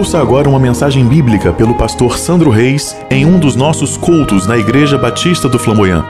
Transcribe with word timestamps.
Ouça 0.00 0.18
agora 0.18 0.48
uma 0.48 0.58
mensagem 0.58 1.06
bíblica 1.06 1.52
pelo 1.52 1.74
pastor 1.74 2.16
Sandro 2.16 2.48
Reis 2.48 2.96
em 3.10 3.26
um 3.26 3.38
dos 3.38 3.54
nossos 3.54 3.98
cultos 3.98 4.46
na 4.46 4.56
Igreja 4.56 4.96
Batista 4.96 5.46
do 5.46 5.58
Flamboyant. 5.58 6.02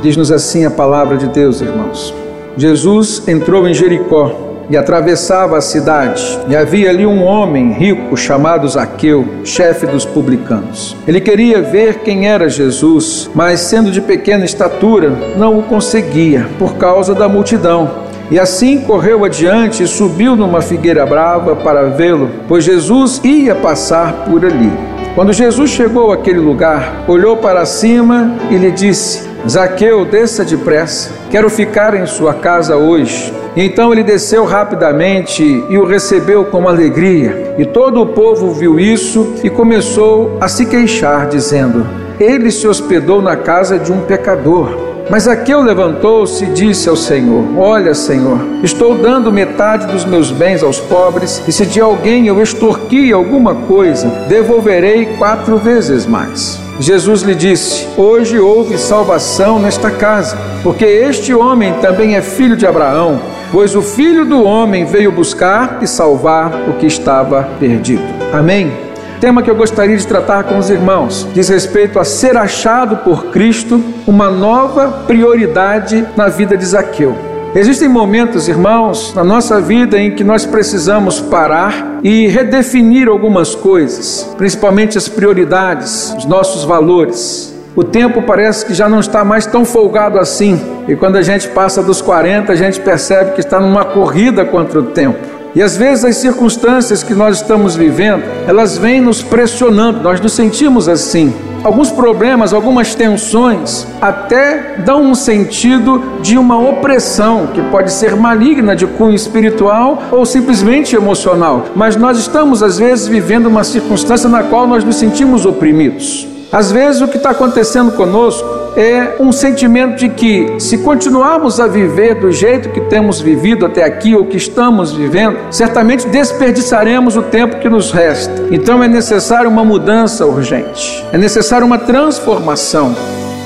Diz-nos 0.00 0.30
assim 0.30 0.64
a 0.64 0.70
palavra 0.70 1.16
de 1.16 1.26
Deus, 1.26 1.60
irmãos. 1.60 2.14
Jesus 2.56 3.26
entrou 3.26 3.66
em 3.66 3.74
Jericó 3.74 4.45
e 4.68 4.76
atravessava 4.76 5.56
a 5.56 5.60
cidade, 5.60 6.38
e 6.48 6.56
havia 6.56 6.90
ali 6.90 7.06
um 7.06 7.22
homem 7.22 7.72
rico 7.72 8.16
chamado 8.16 8.68
Zaqueu, 8.68 9.24
chefe 9.44 9.86
dos 9.86 10.04
publicanos. 10.04 10.96
Ele 11.06 11.20
queria 11.20 11.62
ver 11.62 12.00
quem 12.00 12.28
era 12.28 12.48
Jesus, 12.48 13.30
mas 13.34 13.60
sendo 13.60 13.90
de 13.90 14.00
pequena 14.00 14.44
estatura, 14.44 15.10
não 15.36 15.58
o 15.58 15.62
conseguia 15.62 16.48
por 16.58 16.74
causa 16.76 17.14
da 17.14 17.28
multidão. 17.28 18.06
E 18.28 18.40
assim 18.40 18.80
correu 18.80 19.24
adiante 19.24 19.84
e 19.84 19.86
subiu 19.86 20.34
numa 20.34 20.60
figueira 20.60 21.06
brava 21.06 21.54
para 21.54 21.90
vê-lo, 21.90 22.28
pois 22.48 22.64
Jesus 22.64 23.20
ia 23.22 23.54
passar 23.54 24.24
por 24.24 24.44
ali. 24.44 24.72
Quando 25.14 25.32
Jesus 25.32 25.70
chegou 25.70 26.12
àquele 26.12 26.40
lugar, 26.40 27.04
olhou 27.06 27.36
para 27.36 27.64
cima 27.64 28.34
e 28.50 28.56
lhe 28.56 28.72
disse: 28.72 29.26
Zaqueu, 29.48 30.04
desça 30.04 30.44
depressa, 30.44 31.10
quero 31.30 31.48
ficar 31.48 31.94
em 31.94 32.04
sua 32.04 32.34
casa 32.34 32.76
hoje. 32.76 33.32
Então 33.56 33.90
ele 33.90 34.04
desceu 34.04 34.44
rapidamente 34.44 35.42
e 35.42 35.78
o 35.78 35.86
recebeu 35.86 36.44
com 36.44 36.68
alegria. 36.68 37.54
E 37.56 37.64
todo 37.64 38.02
o 38.02 38.06
povo 38.06 38.52
viu 38.52 38.78
isso 38.78 39.34
e 39.42 39.48
começou 39.48 40.36
a 40.38 40.46
se 40.46 40.66
queixar, 40.66 41.26
dizendo: 41.26 41.86
Ele 42.20 42.50
se 42.50 42.68
hospedou 42.68 43.22
na 43.22 43.34
casa 43.34 43.78
de 43.78 43.90
um 43.90 44.02
pecador. 44.02 44.86
Mas 45.08 45.22
Zaqueu 45.22 45.62
levantou-se 45.62 46.44
e 46.44 46.48
disse 46.48 46.88
ao 46.88 46.96
Senhor: 46.96 47.44
Olha, 47.56 47.94
Senhor, 47.94 48.40
estou 48.62 48.94
dando 48.94 49.32
metade 49.32 49.86
dos 49.86 50.04
meus 50.04 50.30
bens 50.30 50.62
aos 50.62 50.78
pobres, 50.78 51.42
e 51.46 51.52
se 51.52 51.64
de 51.64 51.80
alguém 51.80 52.26
eu 52.26 52.42
extorqui 52.42 53.12
alguma 53.12 53.54
coisa, 53.54 54.08
devolverei 54.28 55.06
quatro 55.16 55.56
vezes 55.56 56.04
mais. 56.04 56.60
Jesus 56.80 57.22
lhe 57.22 57.34
disse: 57.34 57.86
Hoje 57.96 58.38
houve 58.38 58.76
salvação 58.76 59.58
nesta 59.58 59.90
casa, 59.90 60.36
porque 60.62 60.84
este 60.84 61.32
homem 61.32 61.72
também 61.80 62.16
é 62.16 62.20
filho 62.20 62.56
de 62.56 62.66
Abraão, 62.66 63.20
pois 63.56 63.74
o 63.74 63.80
filho 63.80 64.26
do 64.26 64.42
homem 64.44 64.84
veio 64.84 65.10
buscar 65.10 65.78
e 65.80 65.86
salvar 65.86 66.68
o 66.68 66.74
que 66.74 66.84
estava 66.84 67.42
perdido. 67.58 68.04
Amém. 68.30 68.70
Tema 69.18 69.42
que 69.42 69.50
eu 69.50 69.56
gostaria 69.56 69.96
de 69.96 70.06
tratar 70.06 70.44
com 70.44 70.58
os 70.58 70.68
irmãos 70.68 71.26
diz 71.32 71.48
respeito 71.48 71.98
a 71.98 72.04
ser 72.04 72.36
achado 72.36 72.98
por 72.98 73.30
Cristo 73.30 73.82
uma 74.06 74.30
nova 74.30 75.04
prioridade 75.06 76.06
na 76.14 76.28
vida 76.28 76.54
de 76.54 76.66
Zaqueu. 76.66 77.16
Existem 77.54 77.88
momentos, 77.88 78.46
irmãos, 78.46 79.14
na 79.14 79.24
nossa 79.24 79.58
vida 79.58 79.98
em 79.98 80.14
que 80.14 80.22
nós 80.22 80.44
precisamos 80.44 81.18
parar 81.18 82.00
e 82.02 82.28
redefinir 82.28 83.08
algumas 83.08 83.54
coisas, 83.54 84.34
principalmente 84.36 84.98
as 84.98 85.08
prioridades, 85.08 86.14
os 86.18 86.26
nossos 86.26 86.62
valores. 86.62 87.55
O 87.76 87.84
tempo 87.84 88.22
parece 88.22 88.64
que 88.64 88.72
já 88.72 88.88
não 88.88 89.00
está 89.00 89.22
mais 89.22 89.44
tão 89.44 89.62
folgado 89.62 90.18
assim, 90.18 90.58
e 90.88 90.96
quando 90.96 91.16
a 91.16 91.22
gente 91.22 91.46
passa 91.48 91.82
dos 91.82 92.00
40, 92.00 92.50
a 92.50 92.56
gente 92.56 92.80
percebe 92.80 93.32
que 93.32 93.40
está 93.40 93.60
numa 93.60 93.84
corrida 93.84 94.46
contra 94.46 94.80
o 94.80 94.84
tempo. 94.84 95.18
E 95.54 95.62
às 95.62 95.76
vezes 95.76 96.02
as 96.02 96.16
circunstâncias 96.16 97.02
que 97.02 97.14
nós 97.14 97.36
estamos 97.36 97.76
vivendo, 97.76 98.22
elas 98.48 98.78
vêm 98.78 99.02
nos 99.02 99.22
pressionando, 99.22 100.00
nós 100.00 100.18
nos 100.22 100.32
sentimos 100.32 100.88
assim. 100.88 101.34
Alguns 101.62 101.90
problemas, 101.90 102.54
algumas 102.54 102.94
tensões 102.94 103.86
até 104.00 104.76
dão 104.78 105.02
um 105.02 105.14
sentido 105.14 106.02
de 106.22 106.38
uma 106.38 106.58
opressão 106.58 107.48
que 107.48 107.60
pode 107.60 107.92
ser 107.92 108.16
maligna 108.16 108.74
de 108.74 108.86
cunho 108.86 109.14
espiritual 109.14 110.02
ou 110.10 110.24
simplesmente 110.24 110.96
emocional. 110.96 111.66
Mas 111.76 111.94
nós 111.94 112.16
estamos 112.16 112.62
às 112.62 112.78
vezes 112.78 113.06
vivendo 113.06 113.46
uma 113.46 113.64
circunstância 113.64 114.30
na 114.30 114.44
qual 114.44 114.66
nós 114.66 114.82
nos 114.82 114.96
sentimos 114.96 115.44
oprimidos. 115.44 116.35
Às 116.52 116.70
vezes 116.70 117.02
o 117.02 117.08
que 117.08 117.16
está 117.16 117.30
acontecendo 117.30 117.92
conosco 117.92 118.48
é 118.76 119.16
um 119.18 119.32
sentimento 119.32 119.96
de 119.96 120.08
que, 120.08 120.60
se 120.60 120.78
continuarmos 120.78 121.58
a 121.58 121.66
viver 121.66 122.14
do 122.14 122.30
jeito 122.30 122.68
que 122.68 122.80
temos 122.82 123.20
vivido 123.20 123.66
até 123.66 123.82
aqui 123.82 124.14
ou 124.14 124.26
que 124.26 124.36
estamos 124.36 124.92
vivendo, 124.92 125.38
certamente 125.50 126.06
desperdiçaremos 126.06 127.16
o 127.16 127.22
tempo 127.22 127.58
que 127.58 127.68
nos 127.68 127.90
resta. 127.90 128.46
Então 128.50 128.82
é 128.82 128.88
necessário 128.88 129.50
uma 129.50 129.64
mudança 129.64 130.26
urgente, 130.26 131.04
é 131.12 131.18
necessário 131.18 131.66
uma 131.66 131.78
transformação. 131.78 132.94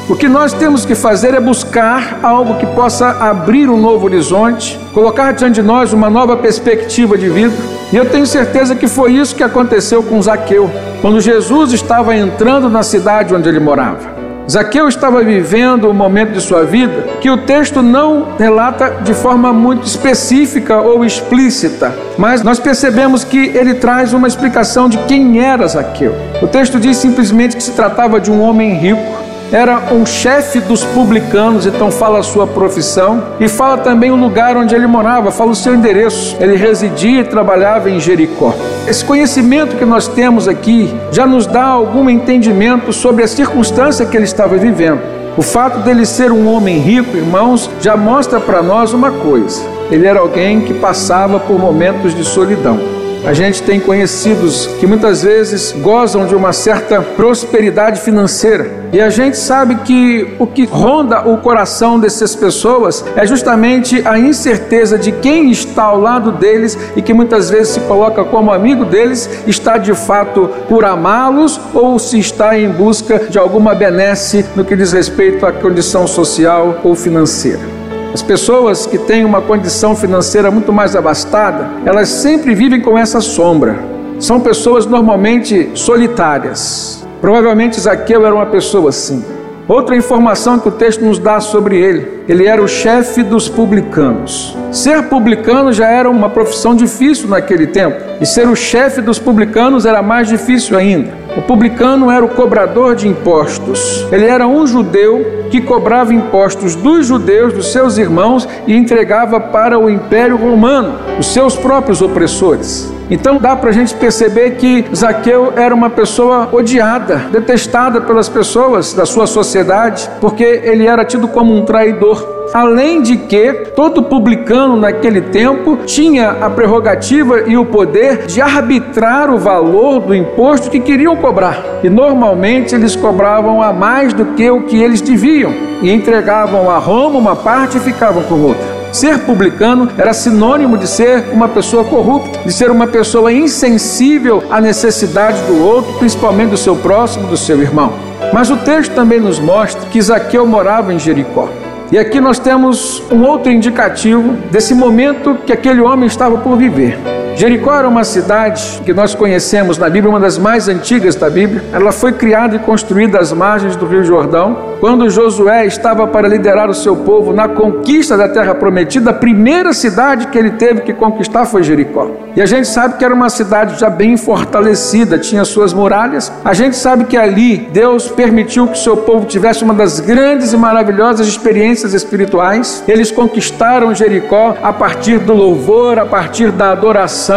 O 0.08 0.16
que 0.16 0.28
nós 0.28 0.52
temos 0.52 0.84
que 0.84 0.96
fazer 0.96 1.34
é 1.34 1.40
buscar 1.40 2.18
algo 2.20 2.56
que 2.56 2.66
possa 2.66 3.10
abrir 3.10 3.70
um 3.70 3.80
novo 3.80 4.06
horizonte, 4.06 4.78
colocar 4.92 5.30
diante 5.32 5.54
de 5.54 5.62
nós 5.62 5.92
uma 5.92 6.10
nova 6.10 6.36
perspectiva 6.36 7.16
de 7.16 7.28
vida. 7.28 7.54
E 7.92 7.96
eu 7.96 8.04
tenho 8.04 8.26
certeza 8.26 8.74
que 8.74 8.88
foi 8.88 9.12
isso 9.12 9.36
que 9.36 9.44
aconteceu 9.44 10.02
com 10.02 10.20
Zaqueu, 10.20 10.68
quando 11.00 11.20
Jesus 11.20 11.72
estava 11.72 12.14
entrando 12.14 12.68
na 12.68 12.82
cidade 12.82 13.34
onde 13.34 13.48
ele 13.48 13.60
morava. 13.60 14.20
Zaqueu 14.50 14.88
estava 14.88 15.22
vivendo 15.22 15.88
um 15.88 15.94
momento 15.94 16.32
de 16.32 16.40
sua 16.40 16.64
vida 16.64 17.04
que 17.20 17.30
o 17.30 17.36
texto 17.38 17.82
não 17.82 18.34
relata 18.36 18.96
de 19.02 19.14
forma 19.14 19.52
muito 19.52 19.86
específica 19.86 20.80
ou 20.80 21.04
explícita, 21.04 21.94
mas 22.18 22.42
nós 22.42 22.58
percebemos 22.58 23.22
que 23.22 23.38
ele 23.38 23.74
traz 23.74 24.12
uma 24.12 24.26
explicação 24.26 24.88
de 24.88 24.98
quem 25.04 25.38
era 25.38 25.68
Zaqueu. 25.68 26.16
O 26.42 26.48
texto 26.48 26.80
diz 26.80 26.96
simplesmente 26.96 27.56
que 27.56 27.62
se 27.62 27.72
tratava 27.72 28.20
de 28.20 28.30
um 28.30 28.42
homem 28.42 28.74
rico 28.74 29.19
era 29.52 29.92
um 29.92 30.06
chefe 30.06 30.60
dos 30.60 30.84
publicanos, 30.84 31.66
então 31.66 31.90
fala 31.90 32.20
a 32.20 32.22
sua 32.22 32.46
profissão 32.46 33.22
e 33.40 33.48
fala 33.48 33.78
também 33.78 34.10
o 34.10 34.16
lugar 34.16 34.56
onde 34.56 34.74
ele 34.74 34.86
morava, 34.86 35.32
fala 35.32 35.50
o 35.50 35.56
seu 35.56 35.74
endereço. 35.74 36.36
Ele 36.40 36.56
residia 36.56 37.20
e 37.20 37.24
trabalhava 37.24 37.90
em 37.90 37.98
Jericó. 37.98 38.54
Esse 38.86 39.04
conhecimento 39.04 39.76
que 39.76 39.84
nós 39.84 40.06
temos 40.06 40.46
aqui 40.46 40.94
já 41.10 41.26
nos 41.26 41.46
dá 41.46 41.64
algum 41.64 42.08
entendimento 42.08 42.92
sobre 42.92 43.24
a 43.24 43.28
circunstância 43.28 44.06
que 44.06 44.16
ele 44.16 44.24
estava 44.24 44.56
vivendo. 44.56 45.00
O 45.36 45.42
fato 45.42 45.80
dele 45.80 46.04
ser 46.04 46.30
um 46.30 46.52
homem 46.52 46.78
rico, 46.78 47.16
irmãos, 47.16 47.70
já 47.80 47.96
mostra 47.96 48.40
para 48.40 48.62
nós 48.62 48.92
uma 48.92 49.10
coisa: 49.10 49.62
ele 49.90 50.06
era 50.06 50.20
alguém 50.20 50.60
que 50.60 50.74
passava 50.74 51.40
por 51.40 51.58
momentos 51.58 52.14
de 52.14 52.24
solidão. 52.24 52.99
A 53.24 53.34
gente 53.34 53.62
tem 53.62 53.78
conhecidos 53.78 54.66
que 54.80 54.86
muitas 54.86 55.22
vezes 55.22 55.72
gozam 55.72 56.26
de 56.26 56.34
uma 56.34 56.54
certa 56.54 57.02
prosperidade 57.02 58.00
financeira. 58.00 58.88
E 58.92 59.00
a 59.00 59.10
gente 59.10 59.36
sabe 59.36 59.76
que 59.76 60.34
o 60.38 60.46
que 60.46 60.64
ronda 60.64 61.28
o 61.28 61.36
coração 61.36 62.00
dessas 62.00 62.34
pessoas 62.34 63.04
é 63.14 63.26
justamente 63.26 64.02
a 64.08 64.18
incerteza 64.18 64.98
de 64.98 65.12
quem 65.12 65.50
está 65.50 65.84
ao 65.84 66.00
lado 66.00 66.32
deles 66.32 66.78
e 66.96 67.02
que 67.02 67.12
muitas 67.12 67.50
vezes 67.50 67.74
se 67.74 67.80
coloca 67.80 68.24
como 68.24 68.52
amigo 68.52 68.86
deles, 68.86 69.28
está 69.46 69.76
de 69.76 69.94
fato 69.94 70.48
por 70.66 70.84
amá-los 70.84 71.60
ou 71.74 71.98
se 71.98 72.18
está 72.18 72.58
em 72.58 72.70
busca 72.70 73.18
de 73.28 73.38
alguma 73.38 73.74
benesse 73.74 74.44
no 74.56 74.64
que 74.64 74.74
diz 74.74 74.92
respeito 74.92 75.44
à 75.44 75.52
condição 75.52 76.06
social 76.06 76.80
ou 76.82 76.94
financeira. 76.94 77.79
As 78.12 78.22
pessoas 78.22 78.86
que 78.86 78.98
têm 78.98 79.24
uma 79.24 79.40
condição 79.40 79.94
financeira 79.94 80.50
muito 80.50 80.72
mais 80.72 80.96
abastada, 80.96 81.70
elas 81.84 82.08
sempre 82.08 82.54
vivem 82.54 82.80
com 82.80 82.98
essa 82.98 83.20
sombra. 83.20 83.78
São 84.18 84.40
pessoas 84.40 84.84
normalmente 84.84 85.70
solitárias. 85.74 87.06
Provavelmente 87.20 87.80
Zaqueu 87.80 88.26
era 88.26 88.34
uma 88.34 88.46
pessoa 88.46 88.88
assim. 88.88 89.24
Outra 89.70 89.94
informação 89.94 90.58
que 90.58 90.66
o 90.66 90.72
texto 90.72 91.04
nos 91.04 91.16
dá 91.20 91.38
sobre 91.38 91.78
ele: 91.78 92.24
ele 92.28 92.44
era 92.44 92.60
o 92.60 92.66
chefe 92.66 93.22
dos 93.22 93.48
publicanos. 93.48 94.58
Ser 94.72 95.04
publicano 95.04 95.72
já 95.72 95.88
era 95.88 96.10
uma 96.10 96.28
profissão 96.28 96.74
difícil 96.74 97.28
naquele 97.28 97.68
tempo, 97.68 97.96
e 98.20 98.26
ser 98.26 98.48
o 98.48 98.56
chefe 98.56 99.00
dos 99.00 99.20
publicanos 99.20 99.86
era 99.86 100.02
mais 100.02 100.26
difícil 100.26 100.76
ainda. 100.76 101.12
O 101.36 101.42
publicano 101.42 102.10
era 102.10 102.24
o 102.24 102.30
cobrador 102.30 102.96
de 102.96 103.06
impostos. 103.06 104.04
Ele 104.10 104.26
era 104.26 104.44
um 104.44 104.66
judeu 104.66 105.44
que 105.52 105.60
cobrava 105.60 106.12
impostos 106.12 106.74
dos 106.74 107.06
judeus, 107.06 107.52
dos 107.52 107.70
seus 107.70 107.96
irmãos, 107.96 108.48
e 108.66 108.74
entregava 108.74 109.38
para 109.38 109.78
o 109.78 109.88
Império 109.88 110.36
Romano, 110.36 110.98
os 111.16 111.32
seus 111.32 111.54
próprios 111.54 112.02
opressores. 112.02 112.92
Então 113.10 113.38
dá 113.38 113.56
para 113.56 113.70
a 113.70 113.72
gente 113.72 113.92
perceber 113.94 114.52
que 114.52 114.84
Zaqueu 114.94 115.52
era 115.56 115.74
uma 115.74 115.90
pessoa 115.90 116.48
odiada, 116.52 117.16
detestada 117.32 118.00
pelas 118.00 118.28
pessoas 118.28 118.94
da 118.94 119.04
sua 119.04 119.26
sociedade, 119.26 120.08
porque 120.20 120.44
ele 120.44 120.86
era 120.86 121.04
tido 121.04 121.26
como 121.26 121.52
um 121.52 121.64
traidor. 121.64 122.38
Além 122.54 123.02
de 123.02 123.16
que 123.16 123.52
todo 123.76 124.02
publicano 124.02 124.76
naquele 124.76 125.20
tempo 125.20 125.78
tinha 125.86 126.30
a 126.30 126.50
prerrogativa 126.50 127.48
e 127.48 127.56
o 127.56 127.64
poder 127.64 128.26
de 128.26 128.40
arbitrar 128.40 129.30
o 129.30 129.38
valor 129.38 130.00
do 130.00 130.14
imposto 130.14 130.70
que 130.70 130.80
queriam 130.80 131.16
cobrar. 131.16 131.62
E 131.82 131.88
normalmente 131.88 132.74
eles 132.74 132.96
cobravam 132.96 133.62
a 133.62 133.72
mais 133.72 134.12
do 134.12 134.24
que 134.34 134.50
o 134.50 134.62
que 134.62 134.80
eles 134.82 135.00
deviam 135.00 135.52
e 135.82 135.90
entregavam 135.90 136.68
a 136.68 136.78
Roma 136.78 137.18
uma 137.18 137.36
parte 137.36 137.76
e 137.76 137.80
ficavam 137.80 138.22
com 138.24 138.34
outra. 138.34 138.79
Ser 138.92 139.20
publicano 139.20 139.88
era 139.96 140.12
sinônimo 140.12 140.76
de 140.76 140.88
ser 140.88 141.28
uma 141.32 141.48
pessoa 141.48 141.84
corrupta, 141.84 142.40
de 142.44 142.52
ser 142.52 142.70
uma 142.70 142.86
pessoa 142.86 143.32
insensível 143.32 144.42
à 144.50 144.60
necessidade 144.60 145.40
do 145.42 145.64
outro, 145.64 145.92
principalmente 145.94 146.50
do 146.50 146.56
seu 146.56 146.74
próximo, 146.74 147.28
do 147.28 147.36
seu 147.36 147.60
irmão. 147.62 147.92
Mas 148.32 148.50
o 148.50 148.56
texto 148.56 148.92
também 148.92 149.20
nos 149.20 149.38
mostra 149.38 149.88
que 149.88 150.02
Zaqueu 150.02 150.44
morava 150.44 150.92
em 150.92 150.98
Jericó. 150.98 151.48
E 151.92 151.98
aqui 151.98 152.20
nós 152.20 152.38
temos 152.38 153.02
um 153.10 153.22
outro 153.22 153.50
indicativo 153.50 154.32
desse 154.50 154.74
momento 154.74 155.36
que 155.46 155.52
aquele 155.52 155.80
homem 155.80 156.06
estava 156.06 156.38
por 156.38 156.56
viver. 156.56 156.98
Jericó 157.40 157.74
era 157.74 157.88
uma 157.88 158.04
cidade 158.04 158.82
que 158.84 158.92
nós 158.92 159.14
conhecemos 159.14 159.78
na 159.78 159.88
Bíblia, 159.88 160.10
uma 160.10 160.20
das 160.20 160.36
mais 160.36 160.68
antigas 160.68 161.14
da 161.14 161.30
Bíblia. 161.30 161.64
Ela 161.72 161.90
foi 161.90 162.12
criada 162.12 162.54
e 162.56 162.58
construída 162.58 163.18
às 163.18 163.32
margens 163.32 163.76
do 163.76 163.86
Rio 163.86 164.04
Jordão. 164.04 164.76
Quando 164.78 165.08
Josué 165.08 165.64
estava 165.64 166.06
para 166.06 166.28
liderar 166.28 166.68
o 166.68 166.74
seu 166.74 166.96
povo 166.96 167.32
na 167.32 167.48
conquista 167.48 168.14
da 168.14 168.28
terra 168.28 168.54
prometida, 168.54 169.08
a 169.08 169.14
primeira 169.14 169.72
cidade 169.72 170.26
que 170.26 170.36
ele 170.36 170.50
teve 170.50 170.82
que 170.82 170.92
conquistar 170.92 171.46
foi 171.46 171.62
Jericó. 171.62 172.10
E 172.36 172.42
a 172.42 172.46
gente 172.46 172.68
sabe 172.68 172.98
que 172.98 173.04
era 173.04 173.14
uma 173.14 173.30
cidade 173.30 173.80
já 173.80 173.88
bem 173.88 174.18
fortalecida, 174.18 175.18
tinha 175.18 175.44
suas 175.44 175.72
muralhas. 175.72 176.30
A 176.44 176.52
gente 176.52 176.76
sabe 176.76 177.04
que 177.04 177.16
ali 177.16 177.56
Deus 177.72 178.08
permitiu 178.08 178.66
que 178.66 178.74
o 178.74 178.82
seu 178.82 178.98
povo 178.98 179.24
tivesse 179.24 179.64
uma 179.64 179.72
das 179.72 179.98
grandes 179.98 180.52
e 180.52 180.56
maravilhosas 180.58 181.26
experiências 181.26 181.94
espirituais. 181.94 182.84
Eles 182.86 183.10
conquistaram 183.10 183.94
Jericó 183.94 184.54
a 184.62 184.74
partir 184.74 185.18
do 185.18 185.32
louvor, 185.32 185.98
a 185.98 186.04
partir 186.06 186.52
da 186.52 186.72
adoração, 186.72 187.29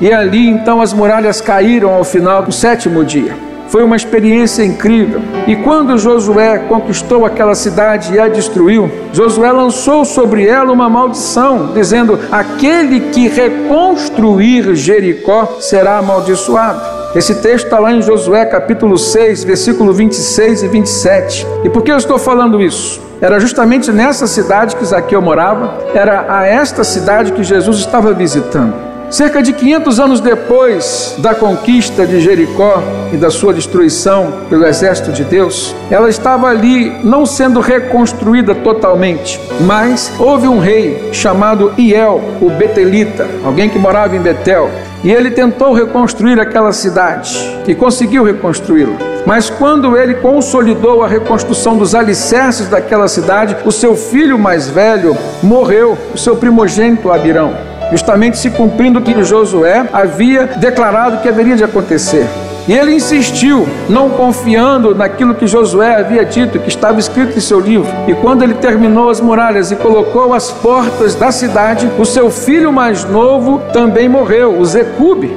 e 0.00 0.12
ali 0.12 0.48
então 0.48 0.80
as 0.80 0.92
muralhas 0.92 1.40
caíram 1.40 1.94
ao 1.94 2.04
final 2.04 2.42
do 2.42 2.52
sétimo 2.52 3.04
dia. 3.04 3.34
Foi 3.68 3.82
uma 3.82 3.96
experiência 3.96 4.64
incrível. 4.64 5.20
E 5.46 5.56
quando 5.56 5.98
Josué 5.98 6.58
conquistou 6.68 7.26
aquela 7.26 7.54
cidade 7.54 8.14
e 8.14 8.18
a 8.18 8.28
destruiu, 8.28 8.90
Josué 9.12 9.50
lançou 9.50 10.04
sobre 10.04 10.46
ela 10.46 10.72
uma 10.72 10.88
maldição, 10.88 11.72
dizendo: 11.74 12.18
Aquele 12.30 13.00
que 13.10 13.28
reconstruir 13.28 14.74
Jericó 14.74 15.58
será 15.60 15.98
amaldiçoado. 15.98 16.96
Esse 17.14 17.34
texto 17.36 17.64
está 17.64 17.78
lá 17.78 17.92
em 17.92 18.02
Josué 18.02 18.44
capítulo 18.44 18.98
6, 18.98 19.44
versículo 19.44 19.92
26 19.92 20.62
e 20.62 20.68
27. 20.68 21.46
E 21.64 21.70
por 21.70 21.82
que 21.82 21.90
eu 21.90 21.96
estou 21.96 22.18
falando 22.18 22.60
isso? 22.60 23.00
Era 23.20 23.40
justamente 23.40 23.90
nessa 23.90 24.26
cidade 24.26 24.76
que 24.76 24.84
Zaqueu 24.84 25.22
morava, 25.22 25.78
era 25.94 26.26
a 26.28 26.46
esta 26.46 26.84
cidade 26.84 27.32
que 27.32 27.42
Jesus 27.42 27.78
estava 27.78 28.12
visitando. 28.12 28.85
Cerca 29.10 29.40
de 29.40 29.52
500 29.52 30.00
anos 30.00 30.20
depois 30.20 31.14
da 31.18 31.32
conquista 31.32 32.04
de 32.04 32.20
Jericó 32.20 32.82
e 33.12 33.16
da 33.16 33.30
sua 33.30 33.54
destruição 33.54 34.32
pelo 34.50 34.66
exército 34.66 35.12
de 35.12 35.22
Deus, 35.22 35.74
ela 35.90 36.08
estava 36.08 36.48
ali 36.48 36.90
não 37.04 37.24
sendo 37.24 37.60
reconstruída 37.60 38.52
totalmente, 38.52 39.40
mas 39.60 40.12
houve 40.18 40.48
um 40.48 40.58
rei 40.58 41.10
chamado 41.12 41.72
Iel, 41.78 42.20
o 42.40 42.50
Betelita, 42.50 43.28
alguém 43.44 43.68
que 43.70 43.78
morava 43.78 44.16
em 44.16 44.20
Betel, 44.20 44.68
e 45.04 45.12
ele 45.12 45.30
tentou 45.30 45.72
reconstruir 45.72 46.40
aquela 46.40 46.72
cidade 46.72 47.38
e 47.68 47.76
conseguiu 47.76 48.24
reconstruí-la. 48.24 48.96
Mas 49.24 49.48
quando 49.48 49.96
ele 49.96 50.14
consolidou 50.14 51.04
a 51.04 51.08
reconstrução 51.08 51.76
dos 51.76 51.94
alicerces 51.94 52.68
daquela 52.68 53.06
cidade, 53.06 53.56
o 53.64 53.70
seu 53.70 53.94
filho 53.94 54.36
mais 54.36 54.68
velho 54.68 55.16
morreu, 55.42 55.96
o 56.12 56.18
seu 56.18 56.36
primogênito 56.36 57.12
Abirão 57.12 57.75
justamente 57.90 58.38
se 58.38 58.50
cumprindo 58.50 58.98
o 58.98 59.02
que 59.02 59.22
Josué 59.22 59.88
havia 59.92 60.46
declarado 60.46 61.18
que 61.22 61.28
haveria 61.28 61.56
de 61.56 61.64
acontecer. 61.64 62.26
E 62.68 62.72
ele 62.72 62.94
insistiu, 62.94 63.66
não 63.88 64.10
confiando 64.10 64.92
naquilo 64.92 65.36
que 65.36 65.46
Josué 65.46 66.00
havia 66.00 66.24
dito, 66.24 66.58
que 66.58 66.68
estava 66.68 66.98
escrito 66.98 67.38
em 67.38 67.40
seu 67.40 67.60
livro. 67.60 67.88
E 68.08 68.14
quando 68.14 68.42
ele 68.42 68.54
terminou 68.54 69.08
as 69.08 69.20
muralhas 69.20 69.70
e 69.70 69.76
colocou 69.76 70.34
as 70.34 70.50
portas 70.50 71.14
da 71.14 71.30
cidade, 71.30 71.88
o 71.96 72.04
seu 72.04 72.28
filho 72.28 72.72
mais 72.72 73.04
novo 73.04 73.62
também 73.72 74.08
morreu, 74.08 74.58
o 74.58 74.64
Zecube. 74.64 75.36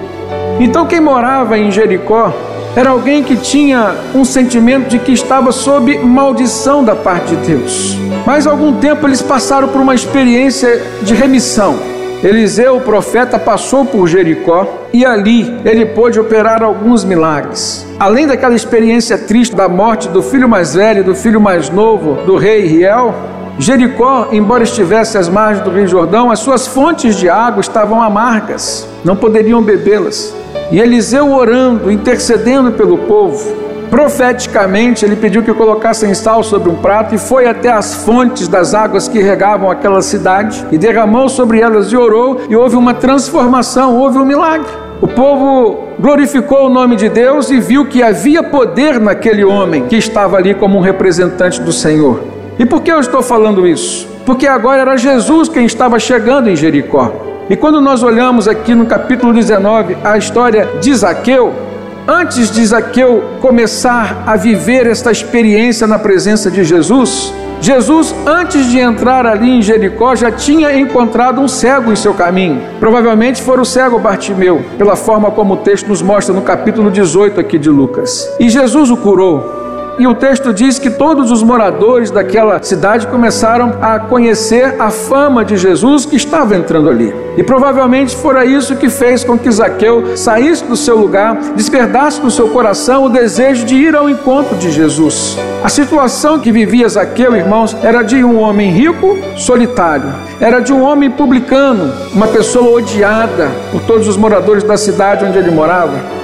Então 0.59 0.87
quem 0.87 0.99
morava 0.99 1.57
em 1.57 1.71
Jericó 1.71 2.33
era 2.75 2.89
alguém 2.89 3.23
que 3.23 3.35
tinha 3.35 3.93
um 4.15 4.25
sentimento 4.25 4.87
de 4.87 4.97
que 4.97 5.11
estava 5.11 5.51
sob 5.51 5.99
maldição 5.99 6.83
da 6.83 6.95
parte 6.95 7.35
de 7.35 7.47
Deus. 7.47 7.95
Mas 8.25 8.47
algum 8.47 8.73
tempo 8.79 9.07
eles 9.07 9.21
passaram 9.21 9.67
por 9.67 9.81
uma 9.81 9.93
experiência 9.93 10.81
de 11.03 11.13
remissão. 11.13 11.77
Eliseu, 12.21 12.75
o 12.75 12.81
profeta, 12.81 13.39
passou 13.39 13.85
por 13.85 14.05
Jericó 14.05 14.87
e 14.91 15.05
ali 15.05 15.57
ele 15.63 15.85
pôde 15.85 16.19
operar 16.19 16.61
alguns 16.61 17.05
milagres. 17.05 17.87
Além 17.97 18.27
daquela 18.27 18.55
experiência 18.55 19.17
triste 19.17 19.55
da 19.55 19.69
morte 19.69 20.09
do 20.09 20.21
filho 20.21 20.49
mais 20.49 20.73
velho 20.73 20.99
e 20.99 21.03
do 21.03 21.15
filho 21.15 21.39
mais 21.39 21.69
novo 21.69 22.25
do 22.25 22.35
rei 22.35 22.65
Riel, 22.65 23.15
Jericó, 23.57 24.29
embora 24.33 24.63
estivesse 24.63 25.17
às 25.17 25.29
margens 25.29 25.63
do 25.63 25.71
Rio 25.71 25.87
Jordão, 25.87 26.29
as 26.29 26.39
suas 26.39 26.67
fontes 26.67 27.15
de 27.15 27.29
água 27.29 27.61
estavam 27.61 28.01
amargas, 28.01 28.85
não 29.03 29.15
poderiam 29.15 29.61
bebê-las. 29.61 30.35
E 30.71 30.79
Eliseu 30.79 31.31
orando, 31.31 31.89
intercedendo 31.89 32.73
pelo 32.73 32.97
povo, 32.99 33.68
Profeticamente, 33.89 35.03
ele 35.03 35.15
pediu 35.15 35.41
que 35.41 35.53
colocassem 35.53 36.13
sal 36.13 36.43
sobre 36.43 36.69
um 36.69 36.75
prato 36.75 37.15
e 37.15 37.17
foi 37.17 37.47
até 37.47 37.71
as 37.71 37.95
fontes 37.95 38.47
das 38.47 38.73
águas 38.73 39.07
que 39.07 39.19
regavam 39.19 39.69
aquela 39.69 40.01
cidade 40.01 40.65
e 40.71 40.77
derramou 40.77 41.27
sobre 41.27 41.59
elas 41.59 41.91
e 41.91 41.97
orou, 41.97 42.41
e 42.47 42.55
houve 42.55 42.75
uma 42.75 42.93
transformação, 42.93 43.97
houve 43.97 44.19
um 44.19 44.25
milagre. 44.25 44.67
O 45.01 45.07
povo 45.07 45.87
glorificou 45.99 46.67
o 46.67 46.69
nome 46.69 46.95
de 46.95 47.09
Deus 47.09 47.49
e 47.49 47.59
viu 47.59 47.85
que 47.85 48.03
havia 48.03 48.43
poder 48.43 48.99
naquele 48.99 49.43
homem 49.43 49.85
que 49.87 49.95
estava 49.95 50.37
ali 50.37 50.53
como 50.53 50.77
um 50.77 50.81
representante 50.81 51.61
do 51.61 51.71
Senhor. 51.71 52.21
E 52.59 52.65
por 52.65 52.81
que 52.81 52.91
eu 52.91 52.99
estou 52.99 53.23
falando 53.23 53.65
isso? 53.65 54.07
Porque 54.25 54.45
agora 54.45 54.81
era 54.81 54.97
Jesus 54.97 55.47
quem 55.49 55.65
estava 55.65 55.97
chegando 55.97 56.49
em 56.49 56.55
Jericó. 56.55 57.11
E 57.49 57.55
quando 57.55 57.81
nós 57.81 58.03
olhamos 58.03 58.47
aqui 58.47 58.75
no 58.75 58.85
capítulo 58.85 59.33
19 59.33 59.97
a 60.03 60.17
história 60.17 60.67
de 60.79 60.93
Zaqueu, 60.93 61.68
Antes 62.11 62.49
de 62.49 62.65
Zaqueu 62.65 63.35
começar 63.39 64.23
a 64.25 64.35
viver 64.35 64.87
esta 64.87 65.11
experiência 65.11 65.85
na 65.85 65.99
presença 65.99 66.49
de 66.49 66.63
Jesus, 66.63 67.31
Jesus, 67.61 68.15
antes 68.25 68.67
de 68.71 68.79
entrar 68.79 69.27
ali 69.27 69.59
em 69.59 69.61
Jericó, 69.61 70.15
já 70.15 70.31
tinha 70.31 70.75
encontrado 70.75 71.39
um 71.39 71.47
cego 71.47 71.91
em 71.91 71.95
seu 71.95 72.15
caminho. 72.15 72.63
Provavelmente 72.79 73.43
foi 73.43 73.59
o 73.59 73.65
cego 73.65 73.99
Bartimeu, 73.99 74.65
pela 74.75 74.95
forma 74.95 75.29
como 75.29 75.53
o 75.53 75.57
texto 75.57 75.87
nos 75.87 76.01
mostra 76.01 76.33
no 76.33 76.41
capítulo 76.41 76.89
18 76.89 77.39
aqui 77.39 77.59
de 77.59 77.69
Lucas. 77.69 78.27
E 78.39 78.49
Jesus 78.49 78.89
o 78.89 78.97
curou. 78.97 79.58
E 79.99 80.07
o 80.07 80.15
texto 80.15 80.53
diz 80.53 80.79
que 80.79 80.89
todos 80.89 81.29
os 81.29 81.43
moradores 81.43 82.09
daquela 82.09 82.63
cidade 82.63 83.05
começaram 83.07 83.73
a 83.81 83.99
conhecer 83.99 84.75
a 84.79 84.89
fama 84.89 85.43
de 85.43 85.57
Jesus 85.57 86.05
que 86.05 86.15
estava 86.15 86.55
entrando 86.55 86.89
ali. 86.89 87.13
E 87.35 87.43
provavelmente 87.43 88.15
fora 88.15 88.45
isso 88.45 88.77
que 88.77 88.89
fez 88.89 89.25
com 89.25 89.37
que 89.37 89.51
Zaqueu 89.51 90.15
saísse 90.15 90.63
do 90.63 90.77
seu 90.77 90.97
lugar, 90.97 91.35
despertasse 91.53 92.21
no 92.21 92.31
seu 92.31 92.47
coração 92.47 93.03
o 93.03 93.09
desejo 93.09 93.65
de 93.65 93.75
ir 93.75 93.93
ao 93.93 94.09
encontro 94.09 94.55
de 94.55 94.71
Jesus. 94.71 95.37
A 95.61 95.67
situação 95.67 96.39
que 96.39 96.49
vivia 96.49 96.87
Zaqueu, 96.87 97.35
irmãos, 97.35 97.75
era 97.83 98.01
de 98.01 98.23
um 98.23 98.39
homem 98.39 98.71
rico, 98.71 99.17
solitário. 99.35 100.13
Era 100.39 100.61
de 100.61 100.71
um 100.71 100.81
homem 100.81 101.11
publicano, 101.11 101.91
uma 102.13 102.27
pessoa 102.27 102.77
odiada 102.77 103.49
por 103.69 103.81
todos 103.81 104.07
os 104.07 104.15
moradores 104.15 104.63
da 104.63 104.77
cidade 104.77 105.25
onde 105.25 105.37
ele 105.37 105.51
morava. 105.51 106.18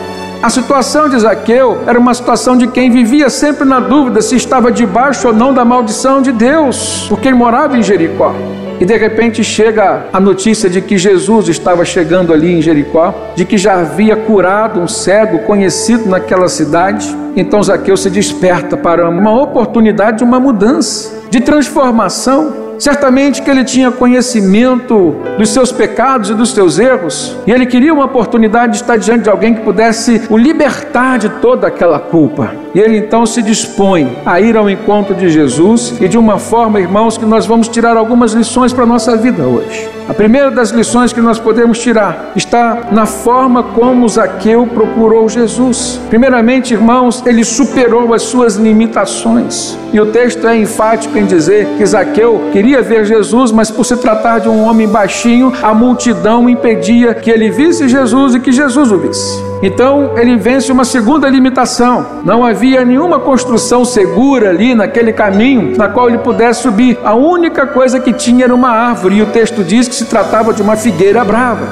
A 0.45 0.49
situação 0.51 1.09
de 1.09 1.17
Zaqueu 1.17 1.79
era 1.87 1.97
uma 1.97 2.13
situação 2.13 2.55
de 2.55 2.67
quem 2.67 2.91
vivia 2.91 3.31
sempre 3.31 3.67
na 3.67 3.79
dúvida 3.79 4.21
se 4.21 4.35
estava 4.35 4.71
debaixo 4.71 5.29
ou 5.29 5.33
não 5.33 5.51
da 5.51 5.65
maldição 5.65 6.21
de 6.21 6.31
Deus, 6.31 7.07
porque 7.09 7.29
ele 7.29 7.35
morava 7.35 7.75
em 7.75 7.81
Jericó. 7.81 8.31
E 8.79 8.85
de 8.85 8.95
repente 8.95 9.43
chega 9.43 10.05
a 10.13 10.19
notícia 10.19 10.69
de 10.69 10.81
que 10.81 10.99
Jesus 10.99 11.47
estava 11.47 11.83
chegando 11.83 12.31
ali 12.31 12.53
em 12.53 12.61
Jericó, 12.61 13.31
de 13.35 13.43
que 13.43 13.57
já 13.57 13.79
havia 13.79 14.15
curado 14.15 14.79
um 14.79 14.87
cego 14.87 15.39
conhecido 15.39 16.07
naquela 16.07 16.47
cidade. 16.47 17.17
Então 17.35 17.63
Zaqueu 17.63 17.97
se 17.97 18.11
desperta 18.11 18.77
para 18.77 19.09
uma 19.09 19.31
oportunidade 19.41 20.19
de 20.19 20.23
uma 20.23 20.39
mudança, 20.39 21.23
de 21.27 21.41
transformação. 21.41 22.65
Certamente 22.77 23.41
que 23.41 23.49
ele 23.49 23.63
tinha 23.63 23.89
conhecimento 23.89 25.15
dos 25.37 25.49
seus 25.49 25.71
pecados 25.71 26.29
e 26.29 26.33
dos 26.33 26.51
seus 26.51 26.79
erros, 26.79 27.37
e 27.45 27.51
ele 27.51 27.65
queria 27.65 27.93
uma 27.93 28.05
oportunidade 28.05 28.73
de 28.73 28.77
estar 28.79 28.97
diante 28.97 29.23
de 29.23 29.29
alguém 29.29 29.53
que 29.53 29.61
pudesse 29.61 30.21
o 30.29 30.37
libertar 30.37 31.17
de 31.17 31.29
toda 31.29 31.67
aquela 31.67 31.99
culpa. 31.99 32.53
E 32.73 32.79
ele 32.79 32.97
então 32.97 33.25
se 33.25 33.41
dispõe 33.41 34.17
a 34.25 34.39
ir 34.41 34.57
ao 34.57 34.69
encontro 34.69 35.15
de 35.15 35.29
Jesus 35.29 35.95
e 36.01 36.07
de 36.07 36.17
uma 36.17 36.37
forma, 36.37 36.79
irmãos, 36.79 37.17
que 37.17 37.25
nós 37.25 37.45
vamos 37.45 37.67
tirar 37.67 37.95
algumas 37.95 38.33
lições 38.33 38.73
para 38.73 38.83
a 38.83 38.87
nossa 38.87 39.15
vida 39.15 39.43
hoje. 39.43 39.89
A 40.07 40.13
primeira 40.13 40.51
das 40.51 40.69
lições 40.69 41.11
que 41.11 41.19
nós 41.19 41.39
podemos 41.39 41.79
tirar 41.79 42.31
está 42.35 42.89
na 42.91 43.07
forma 43.07 43.63
como 43.63 44.07
Zaqueu 44.07 44.67
procurou 44.67 45.27
Jesus. 45.27 45.99
Primeiramente, 46.09 46.75
irmãos, 46.75 47.23
ele 47.25 47.43
superou 47.43 48.13
as 48.13 48.21
suas 48.21 48.55
limitações. 48.55 49.75
E 49.91 49.99
o 49.99 50.05
texto 50.07 50.47
é 50.47 50.55
enfático 50.55 51.17
em 51.17 51.25
dizer 51.25 51.65
que 51.77 51.85
Zaqueu 51.85 52.49
queria 52.51 52.83
ver 52.83 53.05
Jesus, 53.05 53.51
mas 53.51 53.71
por 53.71 53.83
se 53.83 53.97
tratar 53.97 54.39
de 54.39 54.49
um 54.49 54.63
homem 54.63 54.87
baixinho, 54.87 55.24
a 55.61 55.73
multidão 55.73 56.49
impedia 56.49 57.13
que 57.13 57.29
ele 57.29 57.49
visse 57.49 57.87
Jesus 57.87 58.35
e 58.35 58.39
que 58.39 58.51
Jesus 58.51 58.91
o 58.91 58.97
visse. 58.97 59.43
Então 59.61 60.11
ele 60.17 60.35
vence 60.35 60.71
uma 60.71 60.85
segunda 60.85 61.29
limitação. 61.29 62.21
Não 62.23 62.45
havia 62.45 62.85
nenhuma 62.85 63.19
construção 63.19 63.83
segura 63.83 64.49
ali 64.49 64.75
naquele 64.75 65.11
caminho 65.11 65.75
na 65.77 65.87
qual 65.87 66.09
ele 66.09 66.19
pudesse 66.19 66.61
subir. 66.61 66.97
A 67.03 67.13
única 67.13 67.65
coisa 67.65 67.99
que 67.99 68.13
tinha 68.13 68.45
era 68.45 68.53
uma 68.53 68.69
árvore, 68.69 69.15
e 69.15 69.21
o 69.21 69.27
texto 69.27 69.63
diz 69.63 69.87
que 69.87 69.95
se 69.95 70.05
tratava 70.05 70.53
de 70.53 70.61
uma 70.61 70.75
figueira 70.75 71.23
brava. 71.23 71.67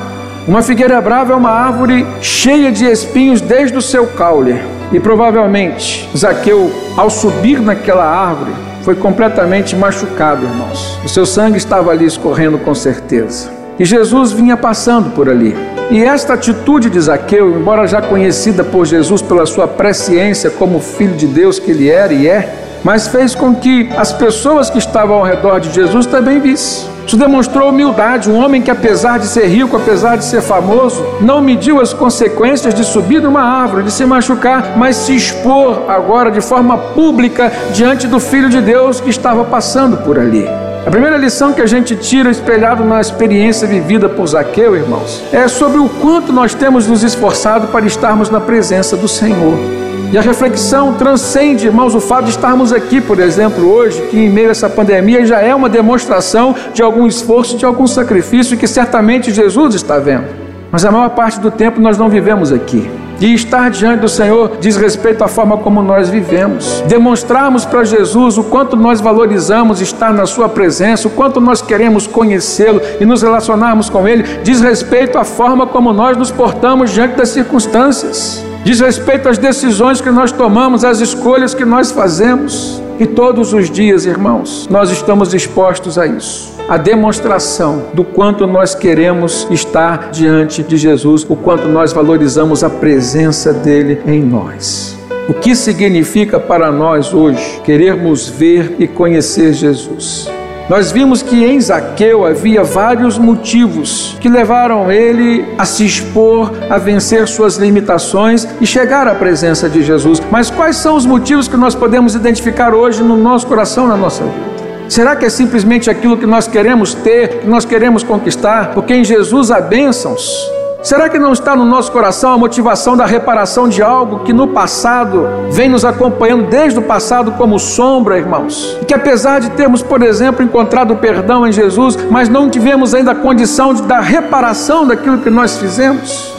Uma 0.47 0.61
figueira 0.61 0.99
brava 0.99 1.33
é 1.33 1.35
uma 1.35 1.51
árvore 1.51 2.05
cheia 2.21 2.71
de 2.71 2.85
espinhos 2.85 3.39
desde 3.39 3.77
o 3.77 3.81
seu 3.81 4.07
caule. 4.07 4.61
E 4.91 4.99
provavelmente 4.99 6.09
Zaqueu, 6.15 6.71
ao 6.97 7.09
subir 7.09 7.61
naquela 7.61 8.05
árvore, 8.05 8.51
foi 8.83 8.95
completamente 8.95 9.75
machucado, 9.75 10.45
irmãos. 10.45 10.99
O 11.03 11.09
seu 11.09 11.25
sangue 11.25 11.57
estava 11.57 11.91
ali 11.91 12.05
escorrendo 12.05 12.57
com 12.57 12.75
certeza. 12.75 13.49
E 13.79 13.85
Jesus 13.85 14.31
vinha 14.31 14.55
passando 14.55 15.11
por 15.11 15.29
ali. 15.29 15.55
E 15.89 16.03
esta 16.03 16.33
atitude 16.33 16.89
de 16.89 16.99
Zaqueu, 16.99 17.57
embora 17.57 17.87
já 17.87 18.01
conhecida 18.01 18.63
por 18.63 18.85
Jesus 18.85 19.21
pela 19.21 19.45
sua 19.45 19.67
presciência 19.67 20.49
como 20.49 20.79
filho 20.79 21.15
de 21.15 21.27
Deus 21.27 21.59
que 21.59 21.71
ele 21.71 21.89
era 21.89 22.13
e 22.13 22.27
é, 22.27 22.53
mas 22.83 23.07
fez 23.07 23.33
com 23.33 23.55
que 23.55 23.89
as 23.97 24.11
pessoas 24.11 24.69
que 24.69 24.77
estavam 24.77 25.15
ao 25.17 25.23
redor 25.23 25.59
de 25.59 25.71
Jesus 25.71 26.05
também 26.05 26.39
vissem. 26.39 26.92
Isso 27.05 27.17
demonstrou 27.17 27.69
humildade, 27.69 28.29
um 28.29 28.43
homem 28.43 28.61
que, 28.61 28.71
apesar 28.71 29.19
de 29.19 29.27
ser 29.27 29.47
rico, 29.47 29.75
apesar 29.75 30.17
de 30.17 30.25
ser 30.25 30.41
famoso, 30.41 31.05
não 31.21 31.41
mediu 31.41 31.81
as 31.81 31.93
consequências 31.93 32.73
de 32.73 32.83
subir 32.83 33.21
numa 33.21 33.41
árvore, 33.41 33.83
de 33.83 33.91
se 33.91 34.05
machucar, 34.05 34.77
mas 34.77 34.95
se 34.95 35.15
expor 35.15 35.89
agora 35.89 36.31
de 36.31 36.41
forma 36.41 36.77
pública 36.77 37.51
diante 37.73 38.07
do 38.07 38.19
Filho 38.19 38.49
de 38.49 38.61
Deus 38.61 39.01
que 39.01 39.09
estava 39.09 39.43
passando 39.43 39.97
por 39.97 40.17
ali. 40.17 40.47
A 40.85 40.91
primeira 40.91 41.15
lição 41.15 41.53
que 41.53 41.61
a 41.61 41.65
gente 41.65 41.95
tira, 41.95 42.29
espelhado 42.29 42.83
na 42.83 42.99
experiência 42.99 43.65
vivida 43.65 44.09
por 44.09 44.27
Zaqueu, 44.27 44.75
irmãos, 44.75 45.23
é 45.31 45.47
sobre 45.47 45.79
o 45.79 45.87
quanto 45.87 46.33
nós 46.33 46.53
temos 46.53 46.87
nos 46.87 47.03
esforçado 47.03 47.67
para 47.67 47.85
estarmos 47.85 48.29
na 48.29 48.41
presença 48.41 48.97
do 48.97 49.07
Senhor. 49.07 49.82
E 50.13 50.17
a 50.17 50.21
reflexão 50.21 50.93
transcende, 50.93 51.65
irmãos, 51.65 51.95
o 51.95 51.99
fato 51.99 52.25
de 52.25 52.29
estarmos 52.29 52.71
aqui, 52.71 53.01
por 53.01 53.19
exemplo, 53.19 53.67
hoje, 53.67 53.99
que 54.11 54.19
em 54.19 54.29
meio 54.29 54.49
a 54.49 54.51
essa 54.51 54.69
pandemia 54.69 55.25
já 55.25 55.41
é 55.41 55.55
uma 55.55 55.67
demonstração 55.67 56.53
de 56.71 56.83
algum 56.83 57.07
esforço, 57.07 57.57
de 57.57 57.65
algum 57.65 57.87
sacrifício 57.87 58.55
que 58.55 58.67
certamente 58.67 59.31
Jesus 59.31 59.73
está 59.73 59.97
vendo. 59.97 60.27
Mas 60.71 60.85
a 60.85 60.91
maior 60.91 61.09
parte 61.09 61.39
do 61.39 61.49
tempo 61.49 61.81
nós 61.81 61.97
não 61.97 62.09
vivemos 62.09 62.51
aqui. 62.51 62.87
E 63.19 63.33
estar 63.33 63.71
diante 63.71 64.01
do 64.01 64.07
Senhor 64.07 64.57
diz 64.59 64.77
respeito 64.77 65.23
à 65.23 65.27
forma 65.27 65.57
como 65.57 65.81
nós 65.81 66.09
vivemos. 66.09 66.83
Demonstrarmos 66.87 67.65
para 67.65 67.83
Jesus 67.83 68.37
o 68.37 68.43
quanto 68.43 68.77
nós 68.77 69.01
valorizamos 69.01 69.81
estar 69.81 70.13
na 70.13 70.27
Sua 70.27 70.47
presença, 70.47 71.07
o 71.07 71.11
quanto 71.11 71.41
nós 71.41 71.59
queremos 71.59 72.05
conhecê-lo 72.05 72.79
e 73.01 73.05
nos 73.05 73.23
relacionarmos 73.23 73.89
com 73.89 74.07
Ele, 74.07 74.21
diz 74.43 74.61
respeito 74.61 75.17
à 75.17 75.23
forma 75.23 75.65
como 75.65 75.91
nós 75.91 76.15
nos 76.15 76.29
portamos 76.29 76.91
diante 76.91 77.15
das 77.15 77.29
circunstâncias. 77.29 78.52
Diz 78.63 78.79
respeito 78.79 79.27
às 79.27 79.37
decisões 79.37 79.99
que 79.99 80.09
nós 80.09 80.31
tomamos, 80.31 80.85
às 80.85 80.99
escolhas 80.99 81.53
que 81.53 81.65
nós 81.65 81.91
fazemos. 81.91 82.81
E 82.99 83.05
todos 83.05 83.53
os 83.53 83.69
dias, 83.69 84.05
irmãos, 84.05 84.67
nós 84.69 84.89
estamos 84.89 85.33
expostos 85.33 85.97
a 85.97 86.07
isso 86.07 86.53
a 86.67 86.77
demonstração 86.77 87.87
do 87.93 88.03
quanto 88.03 88.47
nós 88.47 88.73
queremos 88.73 89.47
estar 89.51 90.11
diante 90.11 90.63
de 90.63 90.77
Jesus, 90.77 91.25
o 91.27 91.35
quanto 91.35 91.67
nós 91.67 91.91
valorizamos 91.91 92.63
a 92.63 92.69
presença 92.69 93.51
dele 93.51 94.01
em 94.07 94.23
nós. 94.23 94.97
O 95.27 95.33
que 95.33 95.55
significa 95.55 96.39
para 96.39 96.71
nós 96.71 97.13
hoje 97.13 97.61
querermos 97.63 98.27
ver 98.27 98.75
e 98.79 98.87
conhecer 98.87 99.53
Jesus? 99.53 100.29
Nós 100.69 100.91
vimos 100.91 101.21
que 101.21 101.43
em 101.43 101.59
Zaqueu 101.59 102.25
havia 102.25 102.63
vários 102.63 103.17
motivos 103.17 104.17
que 104.21 104.29
levaram 104.29 104.89
ele 104.89 105.45
a 105.57 105.65
se 105.65 105.85
expor, 105.85 106.53
a 106.69 106.77
vencer 106.77 107.27
suas 107.27 107.57
limitações 107.57 108.47
e 108.61 108.65
chegar 108.65 109.07
à 109.07 109.13
presença 109.13 109.67
de 109.67 109.83
Jesus. 109.83 110.21
Mas 110.31 110.49
quais 110.49 110.77
são 110.77 110.95
os 110.95 111.05
motivos 111.05 111.49
que 111.49 111.57
nós 111.57 111.75
podemos 111.75 112.15
identificar 112.15 112.73
hoje 112.73 113.03
no 113.03 113.17
nosso 113.17 113.45
coração, 113.45 113.87
na 113.87 113.97
nossa 113.97 114.23
vida? 114.23 114.53
Será 114.87 115.15
que 115.15 115.25
é 115.25 115.29
simplesmente 115.29 115.89
aquilo 115.89 116.17
que 116.17 116.25
nós 116.25 116.47
queremos 116.47 116.93
ter, 116.93 117.39
que 117.39 117.47
nós 117.47 117.65
queremos 117.65 118.03
conquistar? 118.03 118.73
Porque 118.73 118.93
em 118.93 119.03
Jesus 119.03 119.51
há 119.51 119.59
bênçãos. 119.59 120.62
Será 120.83 121.07
que 121.07 121.17
não 121.17 121.31
está 121.31 121.55
no 121.55 121.63
nosso 121.63 121.89
coração 121.93 122.33
a 122.33 122.37
motivação 122.37 122.97
da 122.97 123.05
reparação 123.05 123.69
de 123.69 123.81
algo 123.81 124.19
que 124.25 124.33
no 124.33 124.49
passado 124.49 125.25
vem 125.49 125.69
nos 125.69 125.85
acompanhando 125.85 126.49
desde 126.49 126.77
o 126.77 126.81
passado 126.81 127.31
como 127.31 127.57
sombra, 127.57 128.17
irmãos? 128.17 128.77
E 128.81 128.85
que 128.85 128.93
apesar 128.93 129.39
de 129.39 129.49
termos, 129.51 129.81
por 129.81 130.03
exemplo, 130.03 130.43
encontrado 130.43 130.93
perdão 130.97 131.47
em 131.47 131.53
Jesus, 131.53 131.97
mas 132.11 132.27
não 132.27 132.49
tivemos 132.49 132.93
ainda 132.93 133.11
a 133.11 133.15
condição 133.15 133.73
de 133.73 133.83
dar 133.83 134.01
reparação 134.01 134.85
daquilo 134.85 135.19
que 135.19 135.29
nós 135.29 135.57
fizemos? 135.57 136.33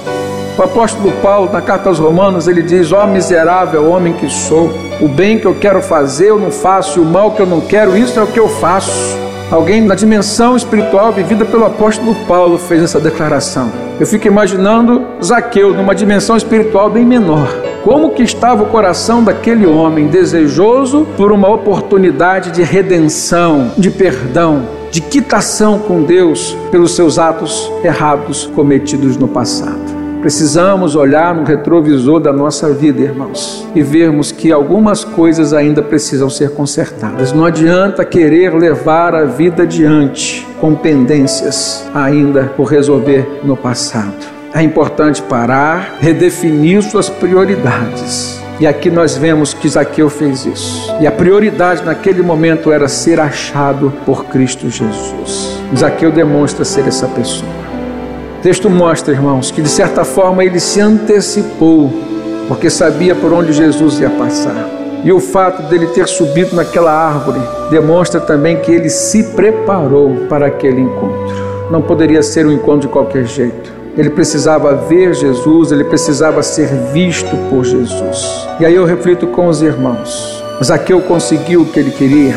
O 0.58 0.62
apóstolo 0.62 1.10
Paulo, 1.22 1.50
na 1.50 1.62
carta 1.62 1.88
aos 1.88 1.98
Romanos, 1.98 2.46
ele 2.46 2.60
diz: 2.60 2.92
Ó 2.92 3.02
oh, 3.02 3.06
miserável 3.06 3.88
homem 3.88 4.12
que 4.12 4.28
sou, 4.28 4.70
o 5.00 5.08
bem 5.08 5.38
que 5.38 5.46
eu 5.46 5.54
quero 5.54 5.80
fazer 5.80 6.28
eu 6.28 6.38
não 6.38 6.50
faço, 6.50 6.98
e 6.98 7.02
o 7.02 7.06
mal 7.06 7.30
que 7.30 7.40
eu 7.40 7.46
não 7.46 7.62
quero, 7.62 7.96
isso 7.96 8.20
é 8.20 8.22
o 8.22 8.26
que 8.26 8.38
eu 8.38 8.48
faço. 8.48 9.23
Alguém 9.50 9.82
na 9.82 9.94
dimensão 9.94 10.56
espiritual 10.56 11.12
vivida 11.12 11.44
pelo 11.44 11.66
apóstolo 11.66 12.14
Paulo 12.26 12.58
fez 12.58 12.82
essa 12.82 12.98
declaração. 12.98 13.70
Eu 14.00 14.06
fico 14.06 14.26
imaginando 14.26 15.06
Zaqueu 15.22 15.74
numa 15.74 15.94
dimensão 15.94 16.36
espiritual 16.36 16.90
bem 16.90 17.04
menor. 17.04 17.48
Como 17.84 18.10
que 18.10 18.22
estava 18.22 18.62
o 18.62 18.66
coração 18.66 19.22
daquele 19.22 19.66
homem 19.66 20.08
desejoso 20.08 21.06
por 21.16 21.30
uma 21.30 21.48
oportunidade 21.48 22.50
de 22.50 22.62
redenção, 22.62 23.72
de 23.76 23.90
perdão, 23.90 24.66
de 24.90 25.02
quitação 25.02 25.78
com 25.78 26.02
Deus 26.02 26.56
pelos 26.70 26.96
seus 26.96 27.18
atos 27.18 27.70
errados 27.84 28.46
cometidos 28.54 29.16
no 29.18 29.28
passado. 29.28 29.83
Precisamos 30.24 30.96
olhar 30.96 31.34
no 31.34 31.44
retrovisor 31.44 32.18
da 32.18 32.32
nossa 32.32 32.72
vida, 32.72 33.02
irmãos, 33.02 33.68
e 33.74 33.82
vermos 33.82 34.32
que 34.32 34.50
algumas 34.50 35.04
coisas 35.04 35.52
ainda 35.52 35.82
precisam 35.82 36.30
ser 36.30 36.52
consertadas. 36.52 37.34
Não 37.34 37.44
adianta 37.44 38.06
querer 38.06 38.54
levar 38.54 39.14
a 39.14 39.26
vida 39.26 39.64
adiante 39.64 40.48
com 40.58 40.74
pendências 40.74 41.86
ainda 41.92 42.44
por 42.56 42.64
resolver 42.64 43.42
no 43.44 43.54
passado. 43.54 44.14
É 44.54 44.62
importante 44.62 45.20
parar, 45.20 45.98
redefinir 46.00 46.82
suas 46.82 47.10
prioridades. 47.10 48.40
E 48.58 48.66
aqui 48.66 48.90
nós 48.90 49.18
vemos 49.18 49.52
que 49.52 49.68
Zaqueu 49.68 50.08
fez 50.08 50.46
isso. 50.46 50.90
E 51.02 51.06
a 51.06 51.12
prioridade 51.12 51.84
naquele 51.84 52.22
momento 52.22 52.72
era 52.72 52.88
ser 52.88 53.20
achado 53.20 53.92
por 54.06 54.24
Cristo 54.24 54.70
Jesus. 54.70 55.60
Zaqueu 55.76 56.10
demonstra 56.10 56.64
ser 56.64 56.88
essa 56.88 57.06
pessoa 57.08 57.53
texto 58.44 58.68
mostra, 58.68 59.14
irmãos, 59.14 59.50
que 59.50 59.62
de 59.62 59.70
certa 59.70 60.04
forma 60.04 60.44
ele 60.44 60.60
se 60.60 60.78
antecipou, 60.78 61.90
porque 62.46 62.68
sabia 62.68 63.14
por 63.14 63.32
onde 63.32 63.54
Jesus 63.54 63.98
ia 63.98 64.10
passar. 64.10 64.68
E 65.02 65.10
o 65.10 65.18
fato 65.18 65.62
dele 65.62 65.86
ter 65.86 66.06
subido 66.06 66.54
naquela 66.54 66.92
árvore 66.92 67.40
demonstra 67.70 68.20
também 68.20 68.58
que 68.58 68.70
ele 68.70 68.90
se 68.90 69.22
preparou 69.32 70.26
para 70.28 70.48
aquele 70.48 70.82
encontro. 70.82 71.34
Não 71.70 71.80
poderia 71.80 72.22
ser 72.22 72.44
um 72.44 72.52
encontro 72.52 72.82
de 72.82 72.88
qualquer 72.88 73.24
jeito. 73.24 73.72
Ele 73.96 74.10
precisava 74.10 74.74
ver 74.74 75.14
Jesus, 75.14 75.72
ele 75.72 75.84
precisava 75.84 76.42
ser 76.42 76.68
visto 76.92 77.34
por 77.48 77.64
Jesus. 77.64 78.46
E 78.60 78.66
aí 78.66 78.74
eu 78.74 78.84
reflito 78.84 79.26
com 79.28 79.46
os 79.46 79.62
irmãos. 79.62 80.44
Zaqueu 80.62 81.00
conseguiu 81.00 81.62
o 81.62 81.66
que 81.66 81.80
ele 81.80 81.92
queria. 81.92 82.34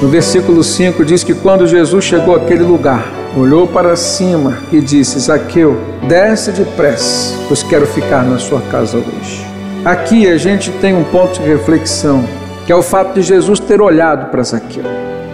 No 0.00 0.08
versículo 0.08 0.64
5 0.64 1.04
diz 1.04 1.22
que 1.22 1.34
quando 1.34 1.66
Jesus 1.66 2.06
chegou 2.06 2.34
àquele 2.34 2.62
lugar, 2.62 3.20
olhou 3.36 3.66
para 3.66 3.96
cima 3.96 4.58
e 4.70 4.80
disse: 4.80 5.18
Zaqueu, 5.18 5.78
desce 6.06 6.52
depressa, 6.52 7.34
pois 7.48 7.62
quero 7.62 7.86
ficar 7.86 8.24
na 8.24 8.38
sua 8.38 8.60
casa 8.62 8.98
hoje. 8.98 9.46
Aqui 9.84 10.28
a 10.28 10.36
gente 10.36 10.70
tem 10.72 10.94
um 10.94 11.04
ponto 11.04 11.40
de 11.40 11.48
reflexão, 11.48 12.24
que 12.66 12.72
é 12.72 12.76
o 12.76 12.82
fato 12.82 13.14
de 13.14 13.22
Jesus 13.22 13.58
ter 13.58 13.80
olhado 13.80 14.30
para 14.30 14.42
Zaqueu. 14.42 14.84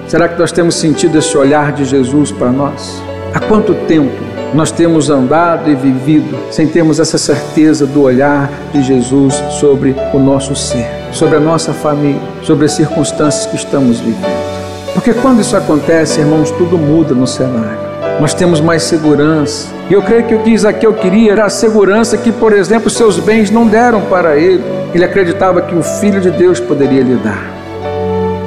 Será 0.07 0.29
que 0.29 0.39
nós 0.39 0.53
temos 0.53 0.75
sentido 0.77 1.19
esse 1.19 1.37
olhar 1.37 1.73
de 1.73 1.85
Jesus 1.85 2.33
para 2.33 2.51
nós? 2.51 3.03
Há 3.35 3.41
quanto 3.41 3.75
tempo 3.87 4.17
nós 4.55 4.71
temos 4.71 5.11
andado 5.11 5.71
e 5.71 5.75
vivido 5.75 6.39
sem 6.51 6.67
termos 6.67 6.99
essa 6.99 7.19
certeza 7.19 7.85
do 7.85 8.03
olhar 8.03 8.51
de 8.73 8.83
Jesus 8.83 9.35
sobre 9.61 9.95
o 10.15 10.19
nosso 10.19 10.57
ser, 10.57 10.87
sobre 11.13 11.37
a 11.37 11.41
nossa 11.41 11.75
família, 11.75 12.21
sobre 12.43 12.65
as 12.65 12.73
circunstâncias 12.73 13.45
que 13.45 13.57
estamos 13.57 14.01
vivendo? 14.01 14.49
Porque 14.95 15.13
quando 15.13 15.43
isso 15.43 15.55
acontece, 15.55 16.21
irmãos, 16.21 16.51
tudo 16.53 16.79
muda 16.79 17.15
no 17.15 17.27
cenário 17.27 17.88
nós 18.21 18.35
temos 18.35 18.61
mais 18.61 18.83
segurança. 18.83 19.69
E 19.89 19.93
eu 19.93 20.03
creio 20.03 20.25
que 20.25 20.35
o 20.35 20.43
que 20.43 20.51
Isaqueu 20.51 20.93
queria 20.95 21.33
era 21.33 21.45
a 21.45 21.51
segurança 21.51 22.19
que, 22.19 22.33
por 22.33 22.53
exemplo, 22.53 22.91
seus 22.91 23.19
bens 23.19 23.51
não 23.51 23.67
deram 23.67 24.01
para 24.03 24.37
ele. 24.37 24.63
Ele 24.93 25.05
acreditava 25.05 25.63
que 25.63 25.75
o 25.75 25.83
Filho 25.83 26.21
de 26.21 26.31
Deus 26.31 26.59
poderia 26.59 27.03
lhe 27.03 27.17
dar. 27.17 27.45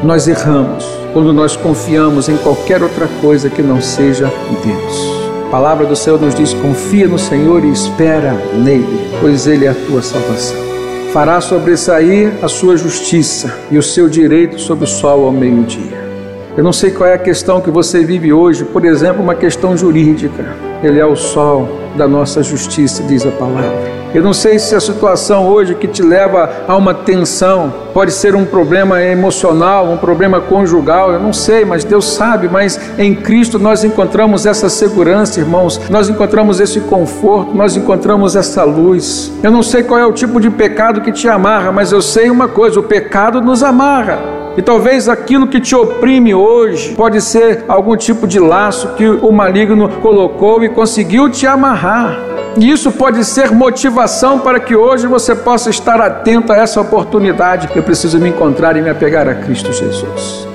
Nós 0.04 0.28
erramos 0.28 0.86
quando 1.13 1.32
nós 1.32 1.56
confiamos 1.56 2.28
em 2.28 2.38
qualquer 2.38 2.82
outra 2.82 3.08
coisa 3.22 3.50
que 3.50 3.62
não 3.62 3.82
seja 3.82 4.32
Deus. 4.63 5.22
A 5.48 5.51
palavra 5.51 5.86
do 5.86 5.96
Senhor 5.96 6.20
nos 6.20 6.34
diz: 6.34 6.54
confia 6.54 7.08
no 7.08 7.20
Senhor 7.20 7.63
e 7.63 7.72
espera 7.72 8.34
nele, 8.54 9.10
pois 9.20 9.48
ele 9.48 9.66
é 9.66 9.70
a 9.70 9.75
tua 9.88 10.01
salvação. 10.01 10.58
Fará 11.13 11.42
sobressair 11.42 12.32
a 12.42 12.48
sua 12.48 12.78
justiça 12.78 13.54
e 13.70 13.78
o 13.78 13.84
seu 13.84 14.08
direito 14.08 14.60
sobre 14.60 14.86
o 14.86 14.88
sol 14.88 15.25
ao 15.25 15.32
meio-dia. 15.32 16.11
Eu 16.58 16.63
não 16.65 16.74
sei 16.74 16.91
qual 16.91 17.10
é 17.10 17.13
a 17.13 17.17
questão 17.17 17.62
que 17.62 17.72
você 17.72 18.03
vive 18.03 18.34
hoje, 18.34 18.65
por 18.65 18.84
exemplo, 18.84 19.24
uma 19.24 19.36
questão 19.36 19.77
jurídica. 19.77 20.53
Ele 20.84 21.00
é 21.00 21.05
o 21.05 21.15
sol 21.15 21.79
da 21.96 22.05
nossa 22.08 22.43
justiça, 22.43 23.03
diz 23.03 23.25
a 23.25 23.31
palavra. 23.31 24.01
Eu 24.13 24.22
não 24.22 24.34
sei 24.34 24.60
se 24.60 24.75
a 24.75 24.79
situação 24.81 25.48
hoje 25.48 25.74
que 25.75 25.88
te 25.88 26.03
leva 26.03 26.50
a 26.67 26.75
uma 26.75 26.93
tensão 26.93 27.74
pode 27.93 28.12
ser 28.12 28.36
um 28.36 28.43
problema 28.43 29.01
emocional, 29.01 29.89
um 29.89 29.96
problema 29.96 30.41
conjugal, 30.41 31.13
eu 31.13 31.20
não 31.22 31.31
sei, 31.31 31.63
mas 31.63 31.86
Deus 31.86 32.13
sabe. 32.13 32.50
Mas 32.50 32.77
em 33.00 33.15
Cristo 33.15 33.58
nós 33.58 33.86
encontramos 33.86 34.46
essa 34.46 34.67
segurança, 34.67 35.39
irmãos, 35.39 35.79
nós 35.89 36.10
encontramos 36.10 36.60
esse 36.60 36.81
conforto, 36.81 37.55
nós 37.55 37.77
encontramos 37.77 38.36
essa 38.36 38.65
luz. 38.65 39.31
Eu 39.41 39.51
não 39.51 39.63
sei 39.63 39.84
qual 39.84 39.98
é 39.98 40.05
o 40.05 40.12
tipo 40.12 40.41
de 40.41 40.50
pecado 40.50 41.00
que 41.00 41.13
te 41.13 41.29
amarra, 41.29 41.72
mas 41.72 41.93
eu 41.93 42.01
sei 42.01 42.29
uma 42.29 42.50
coisa: 42.50 42.77
o 42.77 42.84
pecado 42.84 43.39
nos 43.39 43.63
amarra. 43.63 44.40
E 44.58 44.62
talvez 44.62 45.08
aquilo 45.08 45.48
que 45.48 45.62
te 45.62 45.75
oprime 45.75 46.34
hoje 46.34 46.93
pode 46.93 47.22
ser 47.22 47.63
algum 47.67 47.96
tipo 47.96 48.27
de 48.27 48.39
laço 48.39 48.96
que 48.96 49.08
o 49.08 49.31
maligno 49.31 49.88
colocou 50.01 50.63
e 50.63 50.70
conseguiu 50.70 51.29
te 51.29 51.48
amarrar. 51.48 52.17
E 52.58 52.70
isso 52.70 52.91
pode 52.91 53.24
ser 53.24 53.51
motivação 53.51 54.39
para 54.39 54.60
que 54.60 54.75
hoje 54.75 55.08
você 55.08 55.34
possa 55.34 55.70
estar 55.70 56.01
atento 56.01 56.51
a 56.51 56.58
essa 56.58 56.81
oportunidade. 56.81 57.70
Eu 57.74 57.84
preciso 57.84 58.20
me 58.20 58.29
encontrar 58.29 58.75
e 58.75 58.81
me 58.81 58.89
apegar 58.89 59.27
a 59.29 59.36
Cristo 59.36 59.72
Jesus. 59.72 60.48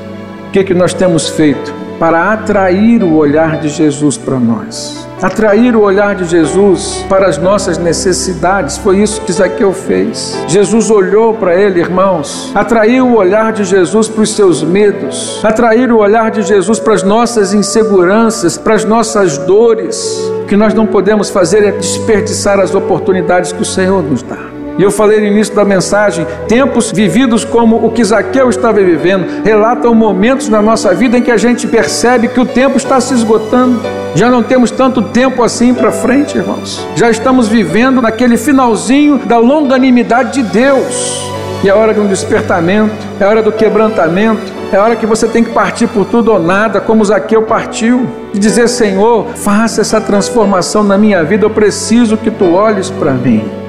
O 0.49 0.50
que, 0.53 0.62
que 0.62 0.75
nós 0.75 0.93
temos 0.93 1.29
feito 1.31 1.86
para 1.99 2.33
atrair 2.33 3.03
o 3.03 3.15
olhar 3.15 3.59
de 3.59 3.69
Jesus 3.69 4.17
para 4.17 4.38
nós? 4.38 5.07
Atrair 5.23 5.75
o 5.75 5.81
olhar 5.81 6.15
de 6.15 6.26
Jesus 6.26 7.05
para 7.09 7.26
as 7.26 7.38
nossas 7.38 7.79
necessidades, 7.79 8.76
foi 8.76 8.99
isso 8.99 9.23
que 9.23 9.33
Zaqueu 9.33 9.73
fez. 9.73 10.38
Jesus 10.47 10.91
olhou 10.91 11.33
para 11.35 11.55
ele, 11.55 11.81
irmãos, 11.81 12.53
atraiu 12.55 13.07
o 13.07 13.17
olhar 13.17 13.53
de 13.53 13.65
Jesus 13.65 14.09
para 14.09 14.23
os 14.23 14.35
seus 14.35 14.62
medos, 14.62 15.41
atrair 15.43 15.91
o 15.91 15.99
olhar 15.99 16.31
de 16.31 16.43
Jesus 16.43 16.79
para 16.79 16.93
as 16.95 17.03
nossas 17.03 17.55
inseguranças, 17.55 18.59
para 18.59 18.75
as 18.75 18.85
nossas 18.85 19.38
dores. 19.38 20.21
O 20.43 20.47
que 20.47 20.57
nós 20.57 20.75
não 20.75 20.87
podemos 20.87 21.31
fazer 21.31 21.65
é 21.65 21.73
desperdiçar 21.73 22.61
as 22.61 22.75
oportunidades 22.75 23.53
que 23.53 23.62
o 23.62 23.65
Senhor 23.65 24.03
nos 24.03 24.23
dá. 24.23 24.56
E 24.78 24.83
eu 24.83 24.90
falei 24.90 25.21
no 25.21 25.26
início 25.26 25.54
da 25.54 25.64
mensagem: 25.64 26.26
tempos 26.49 26.92
vividos 26.92 27.45
como 27.45 27.85
o 27.85 27.90
que 27.90 28.04
Zaqueu 28.04 28.50
estava 28.50 28.80
vivendo 28.80 29.42
relatam 29.45 29.95
momentos 29.95 30.49
na 30.49 30.61
nossa 30.61 30.95
vida 30.95 31.16
em 31.18 31.23
que 31.23 31.30
a 31.30 31.37
gente 31.37 31.66
percebe 31.66 32.28
que 32.28 32.40
o 32.40 32.47
tempo 32.47 32.76
está 32.76 33.00
se 33.00 33.14
esgotando. 33.14 33.80
Já 34.14 34.30
não 34.30 34.42
temos 34.42 34.71
tanto 34.71 35.02
tempo 35.02 35.42
assim 35.42 35.75
para 35.75 35.90
frente, 35.90 36.37
irmãos. 36.37 36.87
Já 36.95 37.11
estamos 37.11 37.49
vivendo 37.49 38.00
naquele 38.02 38.37
finalzinho 38.37 39.18
da 39.18 39.38
longanimidade 39.38 40.42
de 40.42 40.42
Deus. 40.42 41.26
E 41.64 41.68
é 41.68 41.75
hora 41.75 41.95
de 41.95 42.00
um 42.00 42.06
despertamento, 42.06 42.95
é 43.18 43.25
hora 43.25 43.42
do 43.42 43.50
quebrantamento, 43.50 44.52
é 44.73 44.78
hora 44.78 44.95
que 44.95 45.06
você 45.06 45.26
tem 45.26 45.42
que 45.42 45.50
partir 45.50 45.87
por 45.87 46.04
tudo 46.04 46.33
ou 46.33 46.38
nada, 46.38 46.80
como 46.80 47.04
Zaqueu 47.04 47.42
partiu, 47.42 48.06
e 48.35 48.38
dizer: 48.38 48.68
Senhor, 48.68 49.28
faça 49.37 49.80
essa 49.80 50.00
transformação 50.00 50.85
na 50.85 50.99
minha 50.99 51.25
vida, 51.25 51.47
eu 51.47 51.50
preciso 51.50 52.16
que 52.16 52.30
tu 52.30 52.52
olhes 52.52 52.90
para 52.90 53.12
mim. 53.12 53.66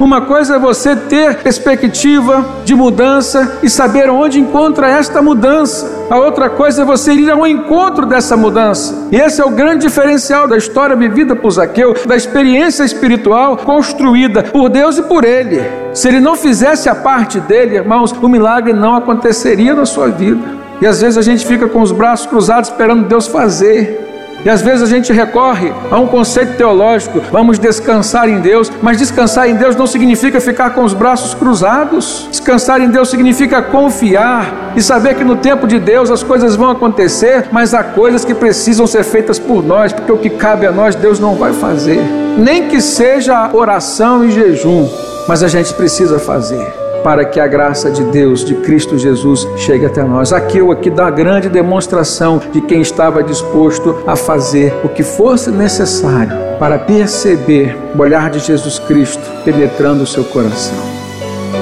Uma 0.00 0.20
coisa 0.22 0.56
é 0.56 0.58
você 0.58 0.94
ter 0.94 1.42
perspectiva 1.42 2.44
de 2.64 2.74
mudança 2.74 3.58
e 3.62 3.68
saber 3.68 4.10
onde 4.10 4.40
encontra 4.40 4.88
esta 4.88 5.20
mudança. 5.20 6.06
A 6.10 6.16
outra 6.18 6.48
coisa 6.48 6.82
é 6.82 6.84
você 6.84 7.12
ir 7.12 7.30
ao 7.30 7.46
encontro 7.46 8.06
dessa 8.06 8.36
mudança. 8.36 9.08
E 9.10 9.16
esse 9.16 9.40
é 9.40 9.44
o 9.44 9.50
grande 9.50 9.86
diferencial 9.86 10.46
da 10.46 10.56
história 10.56 10.96
vivida 10.96 11.36
por 11.36 11.50
Zaqueu, 11.50 11.94
da 12.06 12.16
experiência 12.16 12.84
espiritual 12.84 13.56
construída 13.56 14.42
por 14.44 14.68
Deus 14.68 14.98
e 14.98 15.02
por 15.02 15.24
ele. 15.24 15.62
Se 15.92 16.08
ele 16.08 16.20
não 16.20 16.36
fizesse 16.36 16.88
a 16.88 16.94
parte 16.94 17.40
dele, 17.40 17.76
irmãos, 17.76 18.12
o 18.12 18.28
milagre 18.28 18.72
não 18.72 18.94
aconteceria 18.94 19.74
na 19.74 19.84
sua 19.84 20.08
vida. 20.08 20.58
E 20.80 20.86
às 20.86 21.00
vezes 21.00 21.18
a 21.18 21.22
gente 21.22 21.44
fica 21.44 21.68
com 21.68 21.80
os 21.82 21.90
braços 21.90 22.26
cruzados 22.26 22.70
esperando 22.70 23.08
Deus 23.08 23.26
fazer. 23.26 24.07
E 24.48 24.50
às 24.50 24.62
vezes 24.62 24.82
a 24.82 24.86
gente 24.86 25.12
recorre 25.12 25.70
a 25.90 25.98
um 25.98 26.06
conceito 26.06 26.56
teológico, 26.56 27.20
vamos 27.30 27.58
descansar 27.58 28.30
em 28.30 28.40
Deus, 28.40 28.72
mas 28.80 28.96
descansar 28.96 29.46
em 29.46 29.54
Deus 29.54 29.76
não 29.76 29.86
significa 29.86 30.40
ficar 30.40 30.70
com 30.70 30.84
os 30.84 30.94
braços 30.94 31.34
cruzados. 31.34 32.26
Descansar 32.30 32.80
em 32.80 32.88
Deus 32.88 33.10
significa 33.10 33.60
confiar 33.60 34.72
e 34.74 34.80
saber 34.80 35.16
que 35.16 35.22
no 35.22 35.36
tempo 35.36 35.66
de 35.66 35.78
Deus 35.78 36.10
as 36.10 36.22
coisas 36.22 36.56
vão 36.56 36.70
acontecer, 36.70 37.48
mas 37.52 37.74
há 37.74 37.84
coisas 37.84 38.24
que 38.24 38.32
precisam 38.32 38.86
ser 38.86 39.04
feitas 39.04 39.38
por 39.38 39.62
nós, 39.62 39.92
porque 39.92 40.12
o 40.12 40.16
que 40.16 40.30
cabe 40.30 40.64
a 40.64 40.72
nós 40.72 40.94
Deus 40.94 41.20
não 41.20 41.34
vai 41.34 41.52
fazer. 41.52 42.00
Nem 42.38 42.68
que 42.68 42.80
seja 42.80 43.50
oração 43.52 44.24
e 44.24 44.30
jejum, 44.30 44.88
mas 45.28 45.42
a 45.42 45.48
gente 45.48 45.74
precisa 45.74 46.18
fazer 46.18 46.87
para 47.02 47.24
que 47.24 47.40
a 47.40 47.46
graça 47.46 47.90
de 47.90 48.02
Deus, 48.04 48.44
de 48.44 48.54
Cristo 48.56 48.98
Jesus, 48.98 49.46
chegue 49.56 49.86
até 49.86 50.02
nós. 50.02 50.32
Aqui 50.32 50.58
eu 50.58 50.70
aqui 50.72 50.90
dá 50.90 51.10
grande 51.10 51.48
demonstração 51.48 52.40
de 52.52 52.60
quem 52.60 52.80
estava 52.80 53.22
disposto 53.22 54.02
a 54.06 54.16
fazer 54.16 54.74
o 54.84 54.88
que 54.88 55.02
fosse 55.02 55.50
necessário 55.50 56.32
para 56.58 56.78
perceber 56.78 57.76
o 57.94 58.00
olhar 58.00 58.30
de 58.30 58.38
Jesus 58.38 58.78
Cristo 58.78 59.22
penetrando 59.44 60.02
o 60.02 60.06
seu 60.06 60.24
coração. 60.24 60.78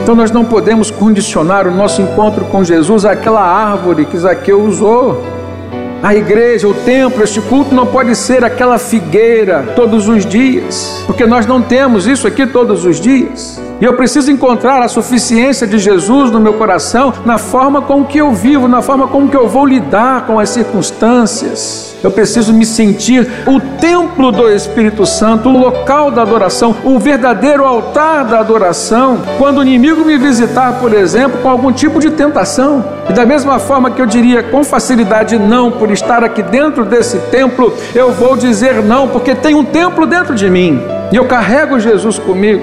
Então 0.02 0.14
nós 0.14 0.30
não 0.30 0.44
podemos 0.44 0.90
condicionar 0.90 1.66
o 1.66 1.70
nosso 1.70 2.00
encontro 2.00 2.44
com 2.46 2.62
Jesus 2.62 3.04
àquela 3.04 3.40
árvore 3.40 4.06
que 4.06 4.16
Zaqueu 4.16 4.62
usou. 4.62 5.35
A 6.06 6.14
igreja, 6.14 6.68
o 6.68 6.72
templo, 6.72 7.24
este 7.24 7.40
culto 7.40 7.74
não 7.74 7.84
pode 7.84 8.14
ser 8.14 8.44
aquela 8.44 8.78
figueira 8.78 9.72
todos 9.74 10.06
os 10.06 10.24
dias, 10.24 11.02
porque 11.04 11.26
nós 11.26 11.46
não 11.46 11.60
temos 11.60 12.06
isso 12.06 12.28
aqui 12.28 12.46
todos 12.46 12.84
os 12.84 13.00
dias. 13.00 13.60
E 13.80 13.84
eu 13.84 13.92
preciso 13.94 14.30
encontrar 14.30 14.80
a 14.80 14.86
suficiência 14.86 15.66
de 15.66 15.80
Jesus 15.80 16.30
no 16.30 16.38
meu 16.38 16.52
coração 16.52 17.12
na 17.24 17.38
forma 17.38 17.82
com 17.82 18.04
que 18.04 18.18
eu 18.18 18.30
vivo, 18.30 18.68
na 18.68 18.80
forma 18.82 19.08
com 19.08 19.26
que 19.26 19.36
eu 19.36 19.48
vou 19.48 19.66
lidar 19.66 20.28
com 20.28 20.38
as 20.38 20.50
circunstâncias. 20.50 21.95
Eu 22.06 22.12
preciso 22.12 22.54
me 22.54 22.64
sentir 22.64 23.28
o 23.48 23.58
templo 23.58 24.30
do 24.30 24.48
Espírito 24.48 25.04
Santo, 25.04 25.48
o 25.48 25.58
local 25.58 26.08
da 26.08 26.22
adoração, 26.22 26.76
o 26.84 27.00
verdadeiro 27.00 27.64
altar 27.64 28.24
da 28.24 28.38
adoração. 28.38 29.20
Quando 29.38 29.58
o 29.58 29.62
inimigo 29.62 30.04
me 30.04 30.16
visitar, 30.16 30.74
por 30.74 30.94
exemplo, 30.94 31.40
com 31.42 31.48
algum 31.48 31.72
tipo 31.72 31.98
de 31.98 32.12
tentação, 32.12 32.84
e 33.10 33.12
da 33.12 33.26
mesma 33.26 33.58
forma 33.58 33.90
que 33.90 34.00
eu 34.00 34.06
diria 34.06 34.44
com 34.44 34.62
facilidade 34.62 35.36
não 35.36 35.68
por 35.68 35.90
estar 35.90 36.22
aqui 36.22 36.44
dentro 36.44 36.84
desse 36.84 37.18
templo, 37.18 37.74
eu 37.92 38.12
vou 38.12 38.36
dizer 38.36 38.84
não 38.84 39.08
porque 39.08 39.34
tem 39.34 39.56
um 39.56 39.64
templo 39.64 40.06
dentro 40.06 40.32
de 40.32 40.48
mim 40.48 40.80
e 41.10 41.16
eu 41.16 41.24
carrego 41.24 41.80
Jesus 41.80 42.20
comigo. 42.20 42.62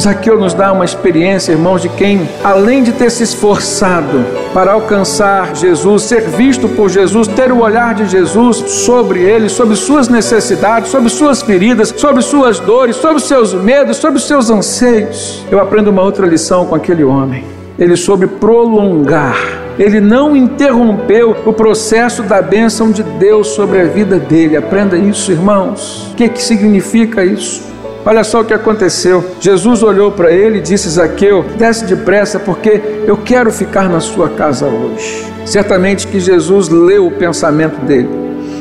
Zaqueu 0.00 0.38
nos 0.38 0.52
dá 0.52 0.72
uma 0.72 0.84
experiência, 0.84 1.52
irmãos, 1.52 1.80
de 1.82 1.88
quem, 1.88 2.28
além 2.44 2.82
de 2.82 2.92
ter 2.92 3.10
se 3.10 3.22
esforçado 3.22 4.24
para 4.52 4.72
alcançar 4.72 5.54
Jesus, 5.54 6.02
ser 6.02 6.22
visto 6.22 6.68
por 6.68 6.88
Jesus, 6.90 7.26
ter 7.28 7.50
o 7.50 7.60
olhar 7.60 7.94
de 7.94 8.06
Jesus 8.06 8.56
sobre 8.56 9.20
ele, 9.20 9.48
sobre 9.48 9.74
suas 9.74 10.08
necessidades, 10.08 10.90
sobre 10.90 11.08
suas 11.08 11.42
feridas, 11.42 11.94
sobre 11.96 12.22
suas 12.22 12.58
dores, 12.58 12.96
sobre 12.96 13.20
seus 13.20 13.54
medos, 13.54 13.96
sobre 13.96 14.20
seus 14.20 14.50
anseios. 14.50 15.44
Eu 15.50 15.60
aprendo 15.60 15.90
uma 15.90 16.02
outra 16.02 16.26
lição 16.26 16.66
com 16.66 16.74
aquele 16.74 17.04
homem. 17.04 17.44
Ele 17.78 17.96
soube 17.96 18.26
prolongar 18.26 19.66
ele 19.78 20.00
não 20.00 20.34
interrompeu 20.34 21.36
o 21.44 21.52
processo 21.52 22.22
da 22.22 22.40
bênção 22.40 22.90
de 22.90 23.02
Deus 23.02 23.48
sobre 23.48 23.80
a 23.80 23.84
vida 23.84 24.18
dele. 24.18 24.56
Aprenda 24.56 24.96
isso, 24.96 25.30
irmãos. 25.30 26.10
O 26.12 26.14
que, 26.14 26.30
que 26.30 26.42
significa 26.42 27.22
isso? 27.22 27.62
Olha 28.06 28.22
só 28.22 28.40
o 28.40 28.44
que 28.44 28.54
aconteceu. 28.54 29.32
Jesus 29.40 29.82
olhou 29.82 30.12
para 30.12 30.30
ele 30.30 30.58
e 30.58 30.62
disse: 30.62 30.88
Zaqueu, 30.88 31.44
desce 31.58 31.84
depressa, 31.84 32.38
porque 32.38 32.80
eu 33.04 33.16
quero 33.16 33.50
ficar 33.50 33.88
na 33.88 33.98
sua 33.98 34.28
casa 34.28 34.66
hoje. 34.66 35.26
Certamente 35.44 36.06
que 36.06 36.20
Jesus 36.20 36.68
leu 36.68 37.08
o 37.08 37.10
pensamento 37.10 37.84
dele. 37.84 38.08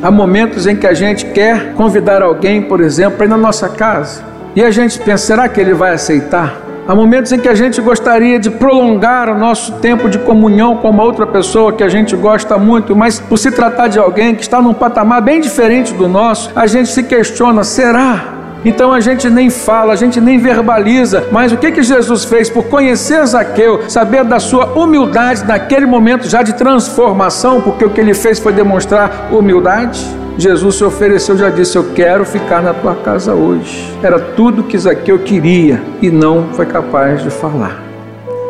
Há 0.01 0.09
momentos 0.09 0.65
em 0.65 0.75
que 0.75 0.87
a 0.87 0.95
gente 0.95 1.27
quer 1.27 1.73
convidar 1.73 2.23
alguém, 2.23 2.63
por 2.63 2.81
exemplo, 2.81 3.17
para 3.17 3.27
ir 3.27 3.29
na 3.29 3.37
nossa 3.37 3.69
casa. 3.69 4.23
E 4.55 4.63
a 4.63 4.71
gente 4.71 4.97
pensa: 4.97 5.27
será 5.27 5.47
que 5.47 5.61
ele 5.61 5.75
vai 5.75 5.93
aceitar? 5.93 6.61
Há 6.87 6.95
momentos 6.95 7.31
em 7.31 7.39
que 7.39 7.47
a 7.47 7.55
gente 7.55 7.79
gostaria 7.81 8.39
de 8.39 8.49
prolongar 8.49 9.29
o 9.29 9.37
nosso 9.37 9.73
tempo 9.73 10.09
de 10.09 10.17
comunhão 10.19 10.77
com 10.77 10.89
uma 10.89 11.03
outra 11.03 11.25
pessoa 11.25 11.73
que 11.73 11.83
a 11.83 11.89
gente 11.89 12.15
gosta 12.15 12.57
muito, 12.57 12.95
mas 12.95 13.19
por 13.19 13.37
se 13.37 13.51
tratar 13.51 13.89
de 13.89 13.99
alguém 13.99 14.33
que 14.33 14.41
está 14.41 14.59
num 14.59 14.73
patamar 14.73 15.21
bem 15.21 15.39
diferente 15.39 15.93
do 15.93 16.07
nosso, 16.07 16.51
a 16.55 16.65
gente 16.65 16.89
se 16.89 17.03
questiona: 17.03 17.63
será? 17.63 18.34
Então 18.65 18.91
a 18.91 18.99
gente 18.99 19.29
nem 19.29 19.51
fala, 19.51 19.93
a 19.93 19.95
gente 19.95 20.19
nem 20.19 20.39
verbaliza, 20.39 21.27
mas 21.31 21.51
o 21.51 21.57
que 21.57 21.71
que 21.71 21.83
Jesus 21.83 22.25
fez 22.25 22.49
por 22.49 22.63
conhecer 22.63 23.23
Zaqueu, 23.27 23.87
saber 23.87 24.23
da 24.23 24.39
sua 24.39 24.65
humildade 24.73 25.45
naquele 25.45 25.85
momento 25.85 26.27
já 26.27 26.41
de 26.41 26.53
transformação, 26.53 27.61
porque 27.61 27.85
o 27.85 27.91
que 27.91 28.01
ele 28.01 28.15
fez 28.15 28.39
foi 28.39 28.51
demonstrar 28.51 29.29
humildade. 29.31 30.03
Jesus 30.37 30.75
se 30.75 30.83
ofereceu, 30.83 31.37
já 31.37 31.49
disse: 31.49 31.77
Eu 31.77 31.93
quero 31.93 32.25
ficar 32.25 32.61
na 32.61 32.73
tua 32.73 32.95
casa 32.95 33.33
hoje. 33.33 33.95
Era 34.01 34.19
tudo 34.19 34.63
que 34.63 34.77
Zaqueu 34.77 35.19
queria 35.19 35.81
e 36.01 36.09
não 36.09 36.49
foi 36.53 36.65
capaz 36.65 37.21
de 37.21 37.29
falar. 37.29 37.85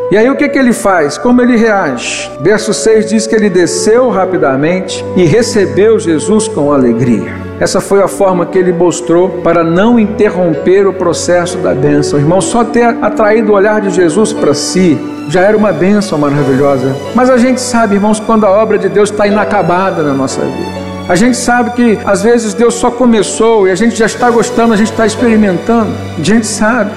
E 0.10 0.17
aí 0.17 0.30
o 0.30 0.36
que, 0.36 0.47
que 0.47 0.58
ele 0.58 0.71
faz? 0.71 1.17
Como 1.17 1.41
ele 1.41 1.58
reage? 1.58 2.32
Verso 2.41 2.73
6 2.73 3.10
diz 3.10 3.28
que 3.28 3.36
ele 3.36 3.49
desceu 3.49 4.10
rapidamente 4.10 5.04
e 5.15 5.25
recebeu 5.25 5.99
Jesus 5.99 6.47
com 6.47 6.71
alegria. 6.71 7.44
Essa 7.59 7.79
foi 7.79 8.01
a 8.01 8.07
forma 8.07 8.45
que 8.45 8.57
ele 8.57 8.73
mostrou 8.73 9.29
para 9.41 9.63
não 9.63 9.97
interromper 9.97 10.85
o 10.87 10.93
processo 10.93 11.57
da 11.59 11.73
bênção. 11.73 12.19
Irmão, 12.19 12.41
só 12.41 12.63
ter 12.63 12.83
atraído 13.01 13.51
o 13.51 13.55
olhar 13.55 13.79
de 13.79 13.89
Jesus 13.89 14.33
para 14.33 14.53
si 14.53 14.97
já 15.29 15.41
era 15.41 15.55
uma 15.57 15.71
bênção 15.71 16.17
maravilhosa. 16.17 16.95
Mas 17.15 17.29
a 17.29 17.37
gente 17.37 17.61
sabe, 17.61 17.95
irmãos, 17.95 18.19
quando 18.19 18.45
a 18.45 18.51
obra 18.51 18.77
de 18.77 18.89
Deus 18.89 19.09
está 19.09 19.25
inacabada 19.25 20.03
na 20.03 20.13
nossa 20.13 20.41
vida. 20.41 20.85
A 21.07 21.15
gente 21.15 21.37
sabe 21.37 21.71
que 21.71 21.99
às 22.03 22.23
vezes 22.23 22.53
Deus 22.53 22.73
só 22.73 22.89
começou 22.89 23.67
e 23.67 23.71
a 23.71 23.75
gente 23.75 23.95
já 23.95 24.05
está 24.05 24.29
gostando, 24.29 24.73
a 24.73 24.77
gente 24.77 24.91
está 24.91 25.05
experimentando. 25.05 25.91
A 26.19 26.23
gente 26.23 26.45
sabe. 26.45 26.91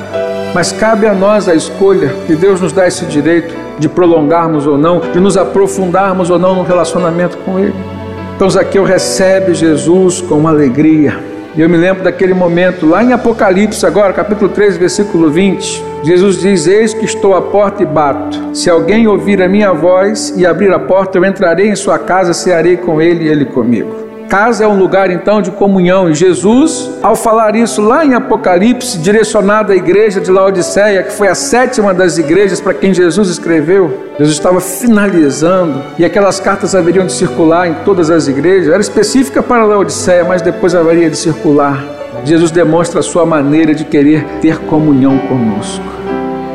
Mas 0.55 0.73
cabe 0.73 1.07
a 1.07 1.13
nós 1.13 1.47
a 1.47 1.55
escolha, 1.55 2.15
e 2.27 2.35
Deus 2.35 2.59
nos 2.61 2.73
dá 2.73 2.89
esse 2.89 3.05
direito 3.05 3.55
de 3.79 3.87
prolongarmos 3.87 4.67
ou 4.67 4.79
não, 4.79 4.99
de 4.99 5.21
nos 5.21 5.37
aprofundarmos 5.37 6.31
ou 6.31 6.39
não 6.39 6.55
no 6.55 6.63
relacionamento 6.63 7.37
com 7.39 7.59
Ele. 7.59 7.98
Então 8.39 8.49
Zaqueu 8.49 8.85
recebe 8.85 9.53
Jesus 9.53 10.21
com 10.21 10.47
alegria. 10.47 11.19
E 11.57 11.61
eu 11.61 11.69
me 11.69 11.77
lembro 11.77 12.05
daquele 12.05 12.33
momento 12.33 12.87
lá 12.87 13.03
em 13.03 13.13
Apocalipse, 13.13 13.85
agora, 13.85 14.13
capítulo 14.13 14.49
3, 14.49 14.77
versículo 14.77 15.29
20. 15.29 15.85
Jesus 16.05 16.41
diz: 16.41 16.69
Eis 16.69 16.95
que 16.95 17.05
estou 17.05 17.35
à 17.35 17.43
porta 17.43 17.83
e 17.83 17.87
bato. 17.87 18.55
Se 18.55 18.71
alguém 18.71 19.09
ouvir 19.09 19.43
a 19.43 19.49
minha 19.49 19.73
voz 19.73 20.33
e 20.37 20.47
abrir 20.47 20.73
a 20.73 20.79
porta, 20.79 21.19
eu 21.19 21.25
entrarei 21.25 21.69
em 21.69 21.75
sua 21.75 21.99
casa, 21.99 22.33
cearei 22.33 22.77
com 22.77 23.03
ele 23.03 23.25
e 23.25 23.29
ele 23.29 23.45
comigo. 23.45 24.08
Casa 24.29 24.63
é 24.63 24.69
um 24.69 24.79
lugar 24.79 25.11
então 25.11 25.41
de 25.41 25.51
comunhão. 25.51 26.11
E 26.11 26.15
Jesus, 26.15 26.91
ao 27.03 27.17
falar 27.17 27.57
isso 27.57 27.81
lá 27.81 28.05
em 28.05 28.13
Apocalipse, 28.13 28.99
direcionado 28.99 29.73
à 29.73 29.77
igreja 29.77 30.21
de 30.21 30.31
Laodiceia, 30.31 31.03
que 31.03 31.13
foi 31.13 31.29
a 31.29 31.35
sétima 31.35 31.95
das 31.95 32.19
igrejas 32.19 32.61
para 32.61 32.75
quem 32.75 32.93
Jesus 32.93 33.31
escreveu, 33.31 34.11
Jesus 34.19 34.37
estava 34.37 34.61
finalizando 34.61 35.83
e 35.99 36.05
aquelas 36.05 36.39
cartas 36.39 36.75
haveriam 36.75 37.07
de 37.07 37.13
circular 37.13 37.69
em 37.69 37.75
todas 37.87 38.11
as 38.11 38.29
igrejas. 38.29 38.69
Era 38.69 38.83
específica 38.83 39.43
para 39.43 39.65
Laodiceia, 39.65 40.25
mas 40.25 40.43
depois 40.43 40.75
haveria 40.75 41.09
de 41.09 41.17
circular. 41.17 41.83
Jesus 42.23 42.51
demonstra 42.51 43.01
a 43.01 43.03
sua 43.03 43.25
maneira 43.25 43.75
de 43.75 43.87
querer 43.87 44.25
ter 44.43 44.59
comunhão 44.59 45.17
conosco. 45.21 45.85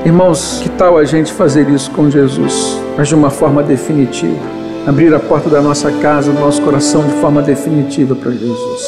Irmãos, 0.06 0.60
que 0.62 0.70
tal 0.70 0.96
a 0.98 1.06
gente 1.06 1.34
fazer 1.34 1.68
isso 1.70 1.90
com 1.90 2.08
Jesus, 2.08 2.80
mas 2.96 3.08
de 3.08 3.16
uma 3.16 3.32
forma 3.32 3.64
definitiva? 3.64 4.63
Abrir 4.86 5.14
a 5.14 5.20
porta 5.20 5.50
da 5.50 5.62
nossa 5.62 5.92
casa, 5.92 6.32
do 6.32 6.40
nosso 6.40 6.62
coração 6.62 7.04
de 7.04 7.14
forma 7.14 7.42
definitiva 7.42 8.16
para 8.16 8.32
Jesus. 8.32 8.82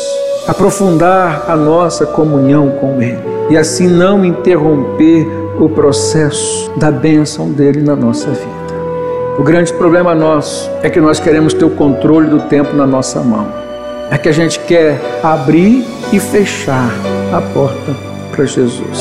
Aprofundar 0.47 1.45
a 1.47 1.55
nossa 1.55 2.05
comunhão 2.05 2.69
com 2.71 3.01
Ele 3.01 3.19
e 3.49 3.57
assim 3.57 3.87
não 3.87 4.25
interromper 4.25 5.27
o 5.59 5.69
processo 5.69 6.71
da 6.77 6.91
bênção 6.91 7.51
dele 7.51 7.81
na 7.81 7.95
nossa 7.95 8.29
vida. 8.29 8.65
O 9.39 9.43
grande 9.43 9.73
problema 9.73 10.13
nosso 10.13 10.69
é 10.81 10.89
que 10.89 10.99
nós 10.99 11.19
queremos 11.19 11.53
ter 11.53 11.65
o 11.65 11.69
controle 11.69 12.29
do 12.29 12.39
tempo 12.41 12.75
na 12.75 12.85
nossa 12.85 13.21
mão. 13.21 13.47
É 14.11 14.17
que 14.17 14.29
a 14.29 14.31
gente 14.31 14.59
quer 14.59 14.99
abrir 15.23 15.85
e 16.13 16.19
fechar 16.19 16.89
a 17.33 17.41
porta 17.41 17.95
para 18.31 18.45
Jesus. 18.45 18.99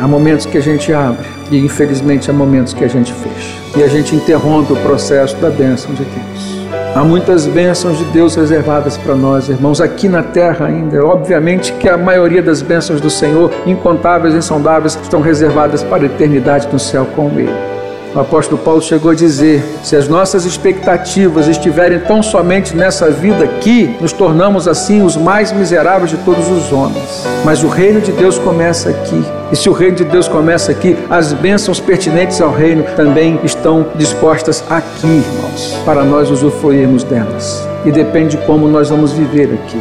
Há 0.00 0.06
momentos 0.06 0.44
que 0.44 0.58
a 0.58 0.62
gente 0.62 0.92
abre 0.92 1.26
e 1.50 1.58
infelizmente 1.58 2.30
há 2.30 2.34
momentos 2.34 2.74
que 2.74 2.84
a 2.84 2.88
gente 2.88 3.12
fecha 3.12 3.65
e 3.76 3.82
a 3.82 3.88
gente 3.88 4.16
interrompe 4.16 4.72
o 4.72 4.76
processo 4.76 5.36
da 5.36 5.50
bênção 5.50 5.92
de 5.92 6.02
Deus. 6.04 6.56
Há 6.94 7.04
muitas 7.04 7.46
bênçãos 7.46 7.98
de 7.98 8.04
Deus 8.06 8.34
reservadas 8.34 8.96
para 8.96 9.14
nós, 9.14 9.50
irmãos, 9.50 9.82
aqui 9.82 10.08
na 10.08 10.22
terra 10.22 10.66
ainda. 10.66 11.04
Obviamente 11.04 11.74
que 11.74 11.88
a 11.88 11.98
maioria 11.98 12.42
das 12.42 12.62
bênçãos 12.62 13.02
do 13.02 13.10
Senhor, 13.10 13.50
incontáveis 13.66 14.34
e 14.34 14.38
insondáveis, 14.38 14.98
estão 15.02 15.20
reservadas 15.20 15.82
para 15.82 16.04
a 16.04 16.06
eternidade 16.06 16.66
no 16.72 16.78
céu 16.78 17.06
com 17.14 17.28
Ele. 17.38 17.75
O 18.16 18.20
apóstolo 18.20 18.56
Paulo 18.56 18.80
chegou 18.80 19.10
a 19.10 19.14
dizer: 19.14 19.62
se 19.84 19.94
as 19.94 20.08
nossas 20.08 20.46
expectativas 20.46 21.46
estiverem 21.48 21.98
tão 21.98 22.22
somente 22.22 22.74
nessa 22.74 23.10
vida 23.10 23.44
aqui, 23.44 23.94
nos 24.00 24.10
tornamos 24.10 24.66
assim 24.66 25.02
os 25.02 25.18
mais 25.18 25.52
miseráveis 25.52 26.08
de 26.08 26.16
todos 26.18 26.48
os 26.48 26.72
homens. 26.72 27.26
Mas 27.44 27.62
o 27.62 27.68
reino 27.68 28.00
de 28.00 28.12
Deus 28.12 28.38
começa 28.38 28.88
aqui. 28.88 29.22
E 29.52 29.56
se 29.56 29.68
o 29.68 29.72
reino 29.72 29.96
de 29.96 30.04
Deus 30.04 30.26
começa 30.26 30.72
aqui, 30.72 30.96
as 31.10 31.34
bênçãos 31.34 31.78
pertinentes 31.78 32.40
ao 32.40 32.50
reino 32.50 32.84
também 32.96 33.38
estão 33.44 33.88
dispostas 33.96 34.64
aqui, 34.70 35.06
irmãos, 35.06 35.76
para 35.84 36.02
nós 36.02 36.30
usufruirmos 36.30 37.04
delas. 37.04 37.68
E 37.84 37.92
depende 37.92 38.38
de 38.38 38.46
como 38.46 38.66
nós 38.66 38.88
vamos 38.88 39.12
viver 39.12 39.52
aqui. 39.52 39.80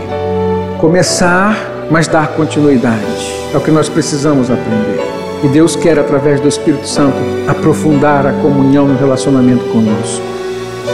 Começar, 0.77 1.87
mas 1.89 2.05
dar 2.05 2.27
continuidade. 2.33 3.33
É 3.53 3.57
o 3.57 3.61
que 3.61 3.71
nós 3.71 3.87
precisamos 3.87 4.51
aprender. 4.51 5.04
E 5.45 5.47
Deus 5.47 5.75
quer, 5.75 5.99
através 5.99 6.39
do 6.41 6.47
Espírito 6.47 6.87
Santo, 6.87 7.17
aprofundar 7.47 8.25
a 8.25 8.33
comunhão 8.33 8.87
no 8.87 8.97
relacionamento 8.97 9.63
conosco. 9.65 10.23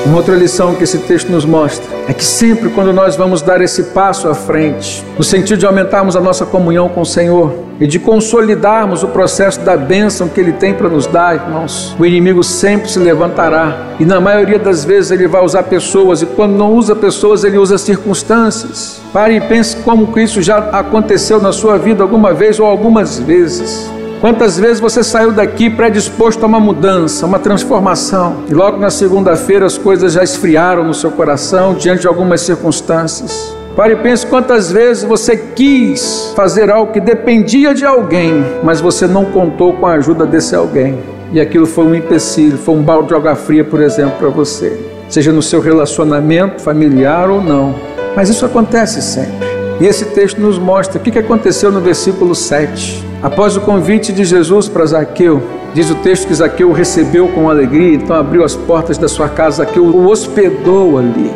Uma 0.06 0.18
outra 0.18 0.36
lição 0.36 0.76
que 0.76 0.84
esse 0.84 0.98
texto 0.98 1.32
nos 1.32 1.46
mostra 1.46 1.86
é 2.06 2.14
que 2.14 2.26
sempre 2.26 2.70
quando 2.70 2.92
nós 2.92 3.16
vamos 3.16 3.42
dar 3.42 3.62
esse 3.62 3.82
passo 3.84 4.28
à 4.28 4.36
frente, 4.36 5.06
no 5.18 5.24
sentido 5.24 5.60
de 5.60 5.66
aumentarmos 5.66 6.18
a 6.18 6.20
nossa 6.20 6.46
comunhão 6.46 6.90
com 6.90 7.00
o 7.00 7.06
Senhor 7.06 7.54
e 7.80 7.88
de 7.88 7.98
consolidarmos 7.98 9.04
o 9.04 9.08
processo 9.08 9.62
da 9.62 9.78
bênção 9.78 10.28
que 10.28 10.42
Ele 10.42 10.52
tem 10.52 10.74
para 10.74 10.90
nos 10.90 11.08
dar, 11.08 11.36
irmãos, 11.36 11.96
o 11.98 12.06
inimigo 12.06 12.44
sempre 12.44 12.90
se 12.90 13.00
levantará 13.00 13.96
e 14.02 14.06
na 14.06 14.20
maioria 14.20 14.60
das 14.60 14.84
vezes 14.84 15.12
ele 15.12 15.30
vai 15.30 15.46
usar 15.46 15.64
pessoas 15.64 16.22
e 16.22 16.26
quando 16.26 16.58
não 16.58 16.74
usa 16.74 16.94
pessoas, 16.94 17.46
ele 17.46 17.58
usa 17.58 17.78
circunstâncias. 17.78 19.00
Pare 19.14 19.38
e 19.38 19.40
pense 19.40 19.78
como 19.78 20.12
que 20.12 20.22
isso 20.22 20.42
já 20.42 20.58
aconteceu 20.58 21.42
na 21.42 21.54
sua 21.54 21.78
vida 21.78 22.04
alguma 22.04 22.34
vez 22.34 22.60
ou 22.60 22.66
algumas 22.66 23.18
vezes. 23.18 23.90
Quantas 24.22 24.60
vezes 24.60 24.80
você 24.80 25.04
saiu 25.04 25.32
daqui 25.32 25.68
predisposto 25.68 26.46
a 26.46 26.48
uma 26.48 26.60
mudança, 26.60 27.26
uma 27.26 27.40
transformação, 27.40 28.44
e 28.48 28.54
logo 28.54 28.78
na 28.78 28.92
segunda-feira 28.92 29.66
as 29.66 29.80
coisas 29.80 30.14
já 30.14 30.24
esfriaram 30.24 30.84
no 30.84 30.94
seu 30.94 31.10
coração 31.10 31.74
diante 31.74 32.02
de 32.02 32.08
algumas 32.08 32.42
circunstâncias? 32.42 33.58
Pare 33.76 33.94
e 33.94 33.96
pense 33.96 34.28
quantas 34.28 34.72
vezes 34.72 35.04
você 35.04 35.36
quis 35.36 36.34
fazer 36.36 36.70
algo 36.70 36.94
que 36.94 37.00
dependia 37.00 37.74
de 37.74 37.84
alguém, 37.84 38.46
mas 38.64 38.80
você 38.80 39.08
não 39.08 39.26
contou 39.26 39.74
com 39.74 39.88
a 39.88 39.94
ajuda 39.94 40.24
desse 40.24 40.56
alguém. 40.56 41.00
E 41.34 41.42
aquilo 41.42 41.66
foi 41.66 41.86
um 41.86 41.96
empecilho, 41.96 42.60
foi 42.60 42.76
um 42.76 42.84
balde 42.84 43.08
de 43.08 43.16
água 43.16 43.34
fria, 43.34 43.64
por 43.64 43.82
exemplo, 43.82 44.20
para 44.20 44.30
você. 44.30 44.80
Seja 45.10 45.32
no 45.32 45.42
seu 45.42 45.60
relacionamento 45.60 46.62
familiar 46.62 47.28
ou 47.28 47.42
não. 47.42 47.74
Mas 48.16 48.30
isso 48.30 48.46
acontece 48.46 49.02
sempre. 49.02 49.51
E 49.82 49.88
esse 49.88 50.06
texto 50.06 50.40
nos 50.40 50.60
mostra 50.60 51.00
o 51.00 51.02
que 51.02 51.18
aconteceu 51.18 51.72
no 51.72 51.82
versículo 51.82 52.36
7. 52.36 53.04
Após 53.20 53.58
o 53.58 53.62
convite 53.62 54.14
de 54.14 54.24
Jesus 54.24 54.70
para 54.70 54.86
Zaqueu, 54.86 55.42
diz 55.74 55.90
o 55.90 55.96
texto 55.96 56.28
que 56.28 56.36
Zaqueu 56.36 56.72
recebeu 56.72 57.28
com 57.30 57.50
alegria, 57.50 57.96
então 57.96 58.16
abriu 58.16 58.44
as 58.44 58.56
portas 58.56 59.00
da 59.00 59.08
sua 59.08 59.28
casa, 59.28 59.66
Zaqueu 59.66 59.84
o 59.84 60.08
hospedou 60.08 61.00
ali. 61.00 61.32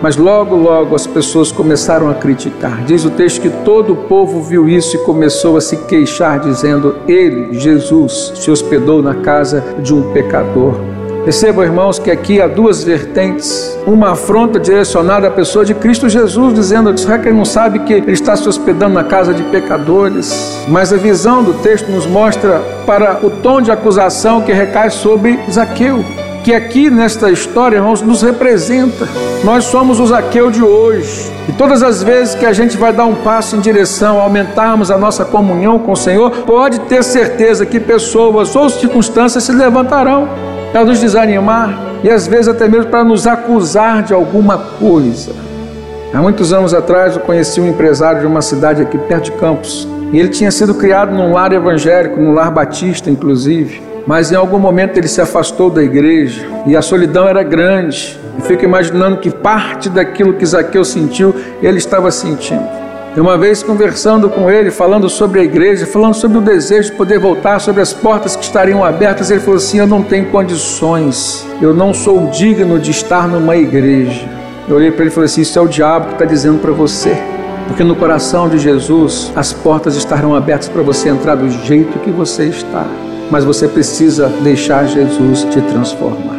Mas 0.00 0.16
logo, 0.16 0.54
logo 0.54 0.94
as 0.94 1.08
pessoas 1.08 1.50
começaram 1.50 2.08
a 2.08 2.14
criticar. 2.14 2.84
Diz 2.84 3.04
o 3.04 3.10
texto 3.10 3.40
que 3.40 3.50
todo 3.64 3.94
o 3.94 3.96
povo 3.96 4.40
viu 4.42 4.68
isso 4.68 4.94
e 4.94 5.00
começou 5.00 5.56
a 5.56 5.60
se 5.60 5.76
queixar, 5.78 6.38
dizendo: 6.38 6.94
Ele, 7.08 7.58
Jesus, 7.58 8.32
se 8.36 8.48
hospedou 8.48 9.02
na 9.02 9.16
casa 9.16 9.74
de 9.82 9.92
um 9.92 10.12
pecador. 10.12 10.76
Percebam, 11.28 11.62
irmãos, 11.62 11.98
que 11.98 12.10
aqui 12.10 12.40
há 12.40 12.46
duas 12.46 12.82
vertentes. 12.82 13.78
Uma 13.86 14.12
afronta 14.12 14.58
direcionada 14.58 15.28
à 15.28 15.30
pessoa 15.30 15.62
de 15.62 15.74
Cristo 15.74 16.08
Jesus, 16.08 16.54
dizendo 16.54 16.94
que 16.94 16.98
será 16.98 17.18
que 17.18 17.28
ele 17.28 17.36
não 17.36 17.44
sabe 17.44 17.80
que 17.80 17.92
ele 17.92 18.12
está 18.12 18.34
se 18.34 18.48
hospedando 18.48 18.94
na 18.94 19.04
casa 19.04 19.34
de 19.34 19.42
pecadores? 19.42 20.64
Mas 20.68 20.90
a 20.90 20.96
visão 20.96 21.44
do 21.44 21.52
texto 21.52 21.90
nos 21.90 22.06
mostra 22.06 22.62
para 22.86 23.18
o 23.22 23.28
tom 23.28 23.60
de 23.60 23.70
acusação 23.70 24.40
que 24.40 24.54
recai 24.54 24.88
sobre 24.88 25.38
Zaqueu 25.52 26.02
que 26.42 26.54
aqui 26.54 26.88
nesta 26.88 27.30
história, 27.30 27.76
irmãos, 27.76 28.00
nos 28.00 28.22
representa. 28.22 29.06
Nós 29.44 29.64
somos 29.64 30.00
o 30.00 30.06
Zaqueu 30.06 30.50
de 30.50 30.62
hoje. 30.62 31.30
E 31.46 31.52
todas 31.52 31.82
as 31.82 32.02
vezes 32.02 32.34
que 32.36 32.46
a 32.46 32.54
gente 32.54 32.74
vai 32.74 32.90
dar 32.90 33.04
um 33.04 33.16
passo 33.16 33.54
em 33.54 33.60
direção 33.60 34.18
a 34.18 34.22
aumentarmos 34.22 34.90
a 34.90 34.96
nossa 34.96 35.26
comunhão 35.26 35.78
com 35.78 35.92
o 35.92 35.96
Senhor, 35.96 36.30
pode 36.46 36.80
ter 36.80 37.04
certeza 37.04 37.66
que 37.66 37.78
pessoas 37.78 38.56
ou 38.56 38.70
circunstâncias 38.70 39.44
se 39.44 39.52
levantarão 39.52 40.47
para 40.72 40.84
nos 40.84 41.00
desanimar 41.00 41.78
e 42.02 42.10
às 42.10 42.26
vezes 42.26 42.48
até 42.48 42.68
mesmo 42.68 42.90
para 42.90 43.04
nos 43.04 43.26
acusar 43.26 44.02
de 44.02 44.12
alguma 44.12 44.58
coisa. 44.58 45.32
Há 46.12 46.18
muitos 46.18 46.52
anos 46.52 46.72
atrás 46.72 47.16
eu 47.16 47.22
conheci 47.22 47.60
um 47.60 47.68
empresário 47.68 48.20
de 48.20 48.26
uma 48.26 48.40
cidade 48.40 48.80
aqui 48.80 48.96
perto 48.96 49.24
de 49.24 49.32
Campos. 49.32 49.86
E 50.12 50.18
ele 50.18 50.30
tinha 50.30 50.50
sido 50.50 50.74
criado 50.74 51.12
num 51.12 51.32
lar 51.32 51.52
evangélico, 51.52 52.18
num 52.20 52.32
lar 52.32 52.50
batista 52.50 53.10
inclusive. 53.10 53.82
Mas 54.06 54.32
em 54.32 54.36
algum 54.36 54.58
momento 54.58 54.96
ele 54.96 55.08
se 55.08 55.20
afastou 55.20 55.68
da 55.68 55.82
igreja 55.82 56.46
e 56.64 56.74
a 56.74 56.80
solidão 56.80 57.28
era 57.28 57.42
grande. 57.42 58.18
Eu 58.38 58.44
fico 58.44 58.64
imaginando 58.64 59.18
que 59.18 59.30
parte 59.30 59.90
daquilo 59.90 60.32
que 60.32 60.46
Zaqueu 60.46 60.84
sentiu, 60.84 61.34
ele 61.60 61.76
estava 61.76 62.10
sentindo. 62.10 62.77
E 63.18 63.20
uma 63.20 63.36
vez 63.36 63.64
conversando 63.64 64.30
com 64.30 64.48
ele, 64.48 64.70
falando 64.70 65.08
sobre 65.08 65.40
a 65.40 65.42
igreja, 65.42 65.84
falando 65.84 66.14
sobre 66.14 66.38
o 66.38 66.40
desejo 66.40 66.92
de 66.92 66.96
poder 66.96 67.18
voltar, 67.18 67.58
sobre 67.58 67.82
as 67.82 67.92
portas 67.92 68.36
que 68.36 68.44
estariam 68.44 68.84
abertas, 68.84 69.28
ele 69.28 69.40
falou 69.40 69.56
assim: 69.56 69.80
Eu 69.80 69.88
não 69.88 70.04
tenho 70.04 70.26
condições, 70.26 71.44
eu 71.60 71.74
não 71.74 71.92
sou 71.92 72.28
digno 72.28 72.78
de 72.78 72.92
estar 72.92 73.26
numa 73.26 73.56
igreja. 73.56 74.24
Eu 74.68 74.76
olhei 74.76 74.92
para 74.92 75.00
ele 75.00 75.10
e 75.10 75.12
falei 75.12 75.26
assim: 75.26 75.40
Isso 75.40 75.58
é 75.58 75.62
o 75.62 75.66
diabo 75.66 76.06
que 76.06 76.12
está 76.12 76.24
dizendo 76.24 76.60
para 76.60 76.70
você. 76.70 77.20
Porque 77.66 77.82
no 77.82 77.96
coração 77.96 78.48
de 78.48 78.56
Jesus 78.56 79.32
as 79.34 79.52
portas 79.52 79.96
estarão 79.96 80.36
abertas 80.36 80.68
para 80.68 80.82
você 80.82 81.08
entrar 81.08 81.34
do 81.34 81.50
jeito 81.50 81.98
que 81.98 82.12
você 82.12 82.44
está. 82.44 82.86
Mas 83.32 83.42
você 83.42 83.66
precisa 83.66 84.28
deixar 84.44 84.86
Jesus 84.86 85.42
te 85.42 85.60
transformar. 85.60 86.38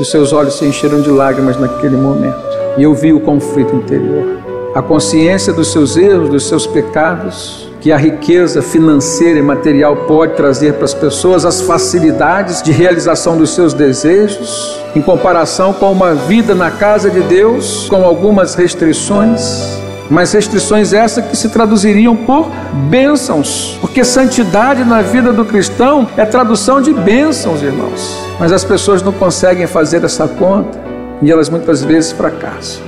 E 0.00 0.04
seus 0.04 0.32
olhos 0.32 0.56
se 0.58 0.64
encheram 0.64 1.00
de 1.00 1.10
lágrimas 1.10 1.58
naquele 1.58 1.96
momento. 1.96 2.38
E 2.76 2.84
eu 2.84 2.94
vi 2.94 3.12
o 3.12 3.18
conflito 3.18 3.74
interior. 3.74 4.47
A 4.78 4.82
consciência 4.82 5.52
dos 5.52 5.72
seus 5.72 5.96
erros, 5.96 6.30
dos 6.30 6.46
seus 6.46 6.64
pecados, 6.64 7.68
que 7.80 7.90
a 7.90 7.96
riqueza 7.96 8.62
financeira 8.62 9.36
e 9.36 9.42
material 9.42 9.96
pode 10.06 10.36
trazer 10.36 10.74
para 10.74 10.84
as 10.84 10.94
pessoas, 10.94 11.44
as 11.44 11.60
facilidades 11.60 12.62
de 12.62 12.70
realização 12.70 13.36
dos 13.36 13.56
seus 13.56 13.74
desejos, 13.74 14.80
em 14.94 15.02
comparação 15.02 15.72
com 15.72 15.90
uma 15.90 16.14
vida 16.14 16.54
na 16.54 16.70
casa 16.70 17.10
de 17.10 17.20
Deus, 17.22 17.88
com 17.90 18.04
algumas 18.04 18.54
restrições. 18.54 19.80
Mas 20.08 20.32
restrições 20.32 20.92
essas 20.92 21.26
que 21.26 21.36
se 21.36 21.48
traduziriam 21.48 22.14
por 22.14 22.48
bênçãos, 22.88 23.76
porque 23.80 24.04
santidade 24.04 24.84
na 24.84 25.02
vida 25.02 25.32
do 25.32 25.44
cristão 25.44 26.06
é 26.16 26.24
tradução 26.24 26.80
de 26.80 26.92
bênçãos, 26.92 27.64
irmãos. 27.64 28.16
Mas 28.38 28.52
as 28.52 28.62
pessoas 28.62 29.02
não 29.02 29.10
conseguem 29.10 29.66
fazer 29.66 30.04
essa 30.04 30.28
conta 30.28 30.78
e 31.20 31.32
elas 31.32 31.48
muitas 31.48 31.82
vezes 31.82 32.12
fracassam. 32.12 32.87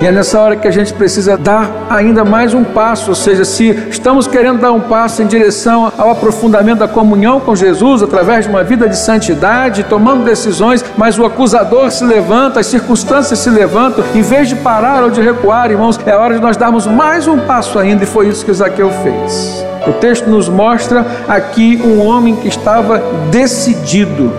E 0.00 0.06
é 0.06 0.10
nessa 0.10 0.40
hora 0.40 0.56
que 0.56 0.66
a 0.66 0.70
gente 0.70 0.94
precisa 0.94 1.36
dar 1.36 1.70
ainda 1.90 2.24
mais 2.24 2.54
um 2.54 2.64
passo, 2.64 3.10
ou 3.10 3.14
seja, 3.14 3.44
se 3.44 3.68
estamos 3.90 4.26
querendo 4.26 4.58
dar 4.58 4.72
um 4.72 4.80
passo 4.80 5.22
em 5.22 5.26
direção 5.26 5.92
ao 5.98 6.12
aprofundamento 6.12 6.78
da 6.78 6.88
comunhão 6.88 7.38
com 7.38 7.54
Jesus 7.54 8.02
através 8.02 8.46
de 8.46 8.50
uma 8.50 8.64
vida 8.64 8.88
de 8.88 8.96
santidade, 8.96 9.84
tomando 9.84 10.24
decisões, 10.24 10.82
mas 10.96 11.18
o 11.18 11.24
acusador 11.26 11.90
se 11.90 12.02
levanta, 12.02 12.60
as 12.60 12.66
circunstâncias 12.66 13.40
se 13.40 13.50
levantam, 13.50 14.02
em 14.14 14.22
vez 14.22 14.48
de 14.48 14.56
parar 14.56 15.04
ou 15.04 15.10
de 15.10 15.20
recuar, 15.20 15.70
irmãos, 15.70 16.00
é 16.06 16.16
hora 16.16 16.34
de 16.34 16.40
nós 16.40 16.56
darmos 16.56 16.86
mais 16.86 17.28
um 17.28 17.38
passo 17.40 17.78
ainda, 17.78 18.02
e 18.02 18.06
foi 18.06 18.28
isso 18.28 18.42
que 18.42 18.54
Zaqueu 18.54 18.90
fez. 19.02 19.62
O 19.86 19.92
texto 19.92 20.30
nos 20.30 20.48
mostra 20.48 21.04
aqui 21.28 21.78
um 21.84 22.00
homem 22.00 22.36
que 22.36 22.48
estava 22.48 23.02
decidido 23.30 24.32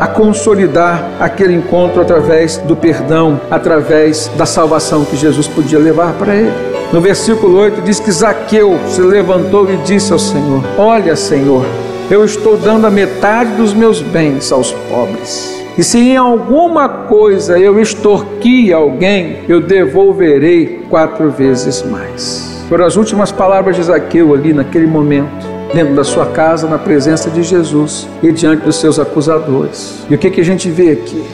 a 0.00 0.06
consolidar 0.06 1.10
aquele 1.18 1.54
encontro 1.54 2.00
através 2.00 2.58
do 2.58 2.76
perdão, 2.76 3.40
através 3.50 4.28
da 4.36 4.46
salvação 4.46 5.04
que 5.04 5.16
Jesus 5.16 5.46
podia 5.48 5.78
levar 5.78 6.12
para 6.14 6.34
ele. 6.34 6.52
No 6.92 7.00
versículo 7.00 7.58
8 7.58 7.82
diz 7.82 8.00
que 8.00 8.10
Zaqueu 8.10 8.78
se 8.88 9.02
levantou 9.02 9.70
e 9.70 9.76
disse 9.78 10.12
ao 10.12 10.18
Senhor: 10.18 10.62
Olha, 10.78 11.14
Senhor, 11.16 11.64
eu 12.10 12.24
estou 12.24 12.56
dando 12.56 12.86
a 12.86 12.90
metade 12.90 13.50
dos 13.52 13.74
meus 13.74 14.00
bens 14.00 14.50
aos 14.50 14.72
pobres. 14.72 15.58
E 15.76 15.82
se 15.82 15.98
em 15.98 16.16
alguma 16.16 16.88
coisa 16.88 17.58
eu 17.58 17.80
extorqui 17.80 18.72
alguém, 18.72 19.40
eu 19.48 19.60
devolverei 19.60 20.84
quatro 20.88 21.30
vezes 21.30 21.82
mais. 21.82 22.64
Foram 22.68 22.84
as 22.84 22.96
últimas 22.96 23.30
palavras 23.30 23.76
de 23.76 23.82
Zaqueu 23.82 24.34
ali 24.34 24.52
naquele 24.52 24.86
momento 24.86 25.57
dentro 25.72 25.94
da 25.94 26.04
sua 26.04 26.26
casa, 26.26 26.66
na 26.66 26.78
presença 26.78 27.30
de 27.30 27.42
Jesus 27.42 28.08
e 28.22 28.32
diante 28.32 28.64
dos 28.64 28.76
seus 28.76 28.98
acusadores. 28.98 30.04
E 30.08 30.14
o 30.14 30.18
que, 30.18 30.30
que 30.30 30.40
a 30.40 30.44
gente 30.44 30.70
vê 30.70 30.92
aqui? 30.92 31.24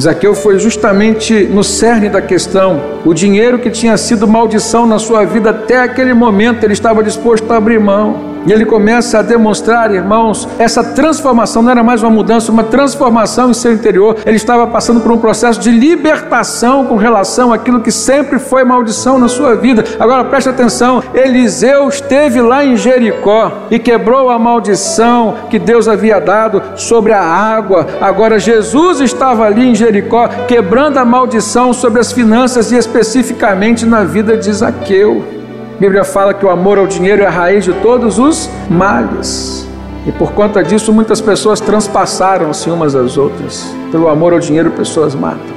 Zaqueu 0.00 0.34
foi 0.34 0.58
justamente 0.58 1.44
no 1.44 1.62
cerne 1.62 2.08
da 2.08 2.20
questão. 2.20 2.82
O 3.04 3.14
dinheiro 3.14 3.60
que 3.60 3.70
tinha 3.70 3.96
sido 3.96 4.26
maldição 4.26 4.86
na 4.86 4.98
sua 4.98 5.24
vida 5.24 5.50
até 5.50 5.78
aquele 5.78 6.12
momento, 6.12 6.64
ele 6.64 6.72
estava 6.72 7.02
disposto 7.02 7.48
a 7.52 7.56
abrir 7.56 7.78
mão. 7.78 8.33
E 8.46 8.52
ele 8.52 8.64
começa 8.64 9.18
a 9.18 9.22
demonstrar, 9.22 9.90
irmãos, 9.92 10.48
essa 10.58 10.82
transformação 10.84 11.62
não 11.62 11.70
era 11.70 11.82
mais 11.82 12.02
uma 12.02 12.10
mudança, 12.10 12.52
uma 12.52 12.64
transformação 12.64 13.50
em 13.50 13.54
seu 13.54 13.72
interior. 13.72 14.16
Ele 14.26 14.36
estava 14.36 14.66
passando 14.66 15.00
por 15.00 15.12
um 15.12 15.18
processo 15.18 15.60
de 15.60 15.70
libertação 15.70 16.84
com 16.84 16.96
relação 16.96 17.52
àquilo 17.52 17.80
que 17.80 17.90
sempre 17.90 18.38
foi 18.38 18.64
maldição 18.64 19.18
na 19.18 19.28
sua 19.28 19.54
vida. 19.54 19.84
Agora 19.98 20.24
preste 20.24 20.48
atenção: 20.48 21.02
Eliseu 21.14 21.88
esteve 21.88 22.40
lá 22.40 22.64
em 22.64 22.76
Jericó 22.76 23.66
e 23.70 23.78
quebrou 23.78 24.30
a 24.30 24.38
maldição 24.38 25.34
que 25.48 25.58
Deus 25.58 25.88
havia 25.88 26.20
dado 26.20 26.62
sobre 26.76 27.12
a 27.12 27.22
água. 27.22 27.86
Agora 28.00 28.38
Jesus 28.38 29.00
estava 29.00 29.44
ali 29.44 29.70
em 29.70 29.74
Jericó 29.74 30.28
quebrando 30.46 30.98
a 30.98 31.04
maldição 31.04 31.72
sobre 31.72 32.00
as 32.00 32.12
finanças 32.12 32.72
e 32.72 32.76
especificamente 32.76 33.86
na 33.86 34.04
vida 34.04 34.36
de 34.36 34.52
Zaqueu. 34.52 35.43
A 35.74 35.76
Bíblia 35.76 36.04
fala 36.04 36.32
que 36.32 36.46
o 36.46 36.50
amor 36.50 36.78
ao 36.78 36.86
dinheiro 36.86 37.22
é 37.22 37.26
a 37.26 37.30
raiz 37.30 37.64
de 37.64 37.72
todos 37.72 38.16
os 38.16 38.48
males. 38.70 39.68
E 40.06 40.12
por 40.12 40.30
conta 40.32 40.62
disso, 40.62 40.92
muitas 40.92 41.20
pessoas 41.20 41.58
transpassaram-se 41.58 42.70
umas 42.70 42.94
às 42.94 43.18
outras. 43.18 43.74
Pelo 43.90 44.08
amor 44.08 44.32
ao 44.32 44.38
dinheiro, 44.38 44.70
pessoas 44.70 45.16
matam. 45.16 45.52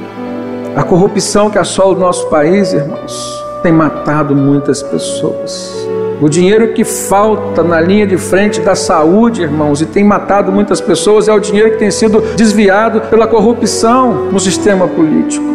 A 0.76 0.82
corrupção 0.82 1.52
que 1.52 1.60
assola 1.60 1.96
o 1.96 2.00
nosso 2.00 2.28
país, 2.30 2.74
irmãos, 2.74 3.44
tem 3.62 3.72
matado 3.72 4.36
muitas 4.36 4.82
pessoas. 4.82 5.88
O 6.20 6.28
dinheiro 6.28 6.74
que 6.74 6.84
falta 6.84 7.62
na 7.62 7.80
linha 7.80 8.08
de 8.08 8.18
frente 8.18 8.60
da 8.60 8.74
saúde, 8.74 9.44
irmãos, 9.44 9.82
e 9.82 9.86
tem 9.86 10.04
matado 10.04 10.52
muitas 10.52 10.82
pessoas, 10.82 11.28
é 11.28 11.34
o 11.34 11.40
dinheiro 11.40 11.72
que 11.72 11.78
tem 11.78 11.92
sido 11.92 12.22
desviado 12.36 13.02
pela 13.02 13.28
corrupção 13.28 14.30
no 14.32 14.40
sistema 14.40 14.88
político. 14.88 15.46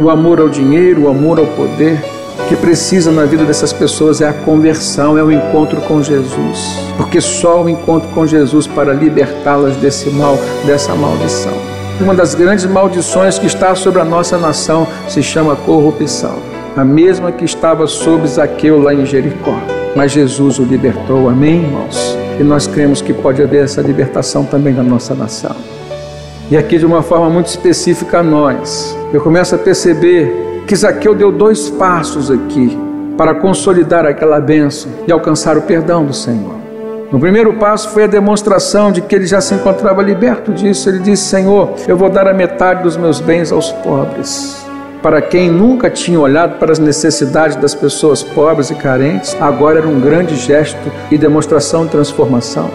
O 0.00 0.08
amor 0.08 0.40
ao 0.40 0.48
dinheiro, 0.48 1.02
o 1.02 1.08
amor 1.08 1.38
ao 1.38 1.46
poder, 1.46 2.02
que 2.48 2.56
precisa 2.56 3.10
na 3.10 3.24
vida 3.24 3.44
dessas 3.44 3.72
pessoas 3.72 4.20
é 4.20 4.28
a 4.28 4.32
conversão, 4.32 5.16
é 5.16 5.22
o 5.22 5.30
encontro 5.30 5.80
com 5.82 6.02
Jesus. 6.02 6.78
Porque 6.96 7.20
só 7.20 7.62
o 7.62 7.68
encontro 7.68 8.08
com 8.10 8.26
Jesus 8.26 8.66
para 8.66 8.92
libertá-las 8.92 9.76
desse 9.76 10.10
mal, 10.10 10.36
dessa 10.66 10.94
maldição. 10.94 11.52
Uma 12.00 12.14
das 12.14 12.34
grandes 12.34 12.64
maldições 12.64 13.38
que 13.38 13.46
está 13.46 13.74
sobre 13.74 14.00
a 14.00 14.04
nossa 14.04 14.38
nação 14.38 14.86
se 15.08 15.22
chama 15.22 15.54
corrupção. 15.54 16.38
A 16.76 16.84
mesma 16.84 17.30
que 17.30 17.44
estava 17.44 17.86
sobre 17.86 18.26
Zaqueu 18.26 18.80
lá 18.80 18.94
em 18.94 19.04
Jericó. 19.04 19.54
Mas 19.94 20.12
Jesus 20.12 20.58
o 20.58 20.62
libertou, 20.62 21.28
amém, 21.28 21.64
irmãos? 21.64 22.16
E 22.38 22.42
nós 22.42 22.66
cremos 22.66 23.02
que 23.02 23.12
pode 23.12 23.42
haver 23.42 23.64
essa 23.64 23.82
libertação 23.82 24.44
também 24.44 24.72
na 24.72 24.82
nossa 24.82 25.14
nação. 25.14 25.54
E 26.50 26.56
aqui, 26.56 26.78
de 26.78 26.86
uma 26.86 27.02
forma 27.02 27.28
muito 27.28 27.46
específica, 27.46 28.18
a 28.18 28.22
nós. 28.22 28.96
Eu 29.12 29.20
começo 29.20 29.54
a 29.54 29.58
perceber 29.58 30.49
que 30.70 30.76
Zaqueu 30.76 31.16
deu 31.16 31.32
dois 31.32 31.68
passos 31.68 32.30
aqui 32.30 32.78
para 33.18 33.34
consolidar 33.34 34.06
aquela 34.06 34.38
bênção 34.38 34.88
e 35.04 35.10
alcançar 35.10 35.58
o 35.58 35.62
perdão 35.62 36.04
do 36.04 36.14
Senhor. 36.14 36.54
No 37.10 37.18
primeiro 37.18 37.54
passo 37.54 37.88
foi 37.88 38.04
a 38.04 38.06
demonstração 38.06 38.92
de 38.92 39.00
que 39.00 39.12
ele 39.16 39.26
já 39.26 39.40
se 39.40 39.52
encontrava 39.52 40.00
liberto 40.00 40.52
disso. 40.52 40.88
Ele 40.88 41.00
disse: 41.00 41.24
Senhor, 41.24 41.74
eu 41.88 41.96
vou 41.96 42.08
dar 42.08 42.28
a 42.28 42.32
metade 42.32 42.84
dos 42.84 42.96
meus 42.96 43.18
bens 43.18 43.50
aos 43.50 43.72
pobres. 43.72 44.64
Para 45.02 45.20
quem 45.20 45.50
nunca 45.50 45.90
tinha 45.90 46.20
olhado 46.20 46.56
para 46.60 46.70
as 46.70 46.78
necessidades 46.78 47.56
das 47.56 47.74
pessoas 47.74 48.22
pobres 48.22 48.70
e 48.70 48.76
carentes, 48.76 49.36
agora 49.40 49.80
era 49.80 49.88
um 49.88 49.98
grande 49.98 50.36
gesto 50.36 50.78
e 51.10 51.18
demonstração 51.18 51.84
de 51.84 51.90
transformação. 51.90 52.70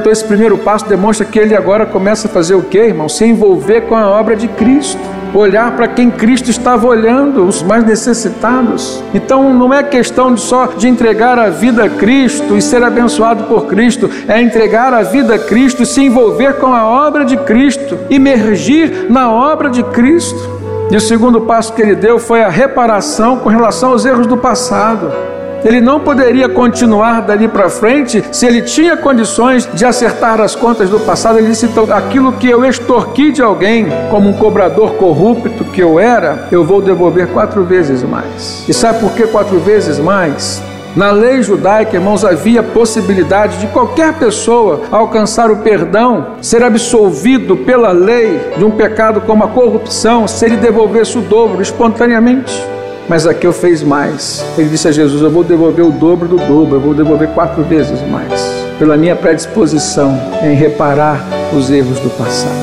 Então, 0.00 0.10
esse 0.10 0.24
primeiro 0.24 0.56
passo 0.56 0.88
demonstra 0.88 1.26
que 1.26 1.38
ele 1.38 1.54
agora 1.54 1.84
começa 1.84 2.26
a 2.26 2.30
fazer 2.30 2.54
o 2.54 2.62
quê, 2.62 2.78
irmão? 2.78 3.06
Se 3.06 3.22
envolver 3.26 3.82
com 3.82 3.94
a 3.94 4.08
obra 4.08 4.34
de 4.34 4.48
Cristo 4.48 4.98
olhar 5.34 5.76
para 5.76 5.86
quem 5.86 6.10
Cristo 6.10 6.50
estava 6.50 6.86
olhando, 6.86 7.44
os 7.44 7.62
mais 7.62 7.84
necessitados. 7.84 9.04
Então 9.12 9.52
não 9.52 9.74
é 9.74 9.82
questão 9.82 10.34
de 10.34 10.40
só 10.40 10.68
de 10.68 10.88
entregar 10.88 11.38
a 11.38 11.50
vida 11.50 11.84
a 11.84 11.88
Cristo 11.90 12.56
e 12.56 12.62
ser 12.62 12.82
abençoado 12.82 13.44
por 13.44 13.66
Cristo, 13.66 14.10
é 14.26 14.40
entregar 14.40 14.94
a 14.94 15.02
vida 15.02 15.34
a 15.34 15.38
Cristo 15.38 15.82
e 15.82 15.86
se 15.86 16.02
envolver 16.02 16.54
com 16.54 16.74
a 16.74 16.88
obra 16.88 17.22
de 17.22 17.36
Cristo, 17.36 17.98
emergir 18.08 19.06
na 19.10 19.30
obra 19.30 19.68
de 19.68 19.82
Cristo. 19.82 20.58
E 20.90 20.96
o 20.96 21.00
segundo 21.00 21.42
passo 21.42 21.74
que 21.74 21.82
ele 21.82 21.94
deu 21.94 22.18
foi 22.18 22.42
a 22.42 22.48
reparação 22.48 23.36
com 23.36 23.50
relação 23.50 23.90
aos 23.90 24.06
erros 24.06 24.26
do 24.26 24.36
passado. 24.38 25.12
Ele 25.64 25.80
não 25.80 26.00
poderia 26.00 26.48
continuar 26.48 27.20
dali 27.20 27.46
para 27.46 27.68
frente 27.68 28.24
se 28.32 28.46
ele 28.46 28.62
tinha 28.62 28.96
condições 28.96 29.68
de 29.74 29.84
acertar 29.84 30.40
as 30.40 30.54
contas 30.54 30.88
do 30.88 30.98
passado. 31.00 31.38
Ele 31.38 31.48
disse: 31.48 31.66
então, 31.66 31.86
aquilo 31.92 32.32
que 32.32 32.48
eu 32.48 32.64
extorqui 32.64 33.30
de 33.30 33.42
alguém, 33.42 33.86
como 34.10 34.28
um 34.28 34.32
cobrador 34.32 34.94
corrupto 34.94 35.64
que 35.64 35.82
eu 35.82 36.00
era, 36.00 36.48
eu 36.50 36.64
vou 36.64 36.80
devolver 36.80 37.28
quatro 37.28 37.62
vezes 37.64 38.02
mais. 38.02 38.64
E 38.68 38.72
sabe 38.72 39.00
por 39.00 39.12
que 39.12 39.26
quatro 39.26 39.58
vezes 39.60 39.98
mais? 39.98 40.62
Na 40.96 41.12
lei 41.12 41.40
judaica, 41.40 41.96
irmãos, 41.96 42.24
havia 42.24 42.64
possibilidade 42.64 43.58
de 43.58 43.68
qualquer 43.68 44.14
pessoa 44.14 44.80
alcançar 44.90 45.48
o 45.48 45.58
perdão, 45.58 46.34
ser 46.42 46.64
absolvido 46.64 47.56
pela 47.58 47.92
lei 47.92 48.40
de 48.56 48.64
um 48.64 48.72
pecado 48.72 49.20
como 49.20 49.44
a 49.44 49.48
corrupção, 49.48 50.26
se 50.26 50.44
ele 50.44 50.56
devolvesse 50.56 51.16
o 51.16 51.20
dobro 51.20 51.62
espontaneamente. 51.62 52.60
Mas 53.10 53.22
Zaqueu 53.22 53.52
fez 53.52 53.82
mais. 53.82 54.40
Ele 54.56 54.68
disse 54.68 54.86
a 54.86 54.92
Jesus: 54.92 55.20
Eu 55.20 55.30
vou 55.32 55.42
devolver 55.42 55.84
o 55.84 55.90
dobro 55.90 56.28
do 56.28 56.36
dobro, 56.36 56.76
eu 56.76 56.80
vou 56.80 56.94
devolver 56.94 57.26
quatro 57.30 57.64
vezes 57.64 58.00
mais, 58.08 58.40
pela 58.78 58.96
minha 58.96 59.16
predisposição 59.16 60.16
em 60.44 60.54
reparar 60.54 61.20
os 61.52 61.72
erros 61.72 61.98
do 61.98 62.08
passado. 62.10 62.54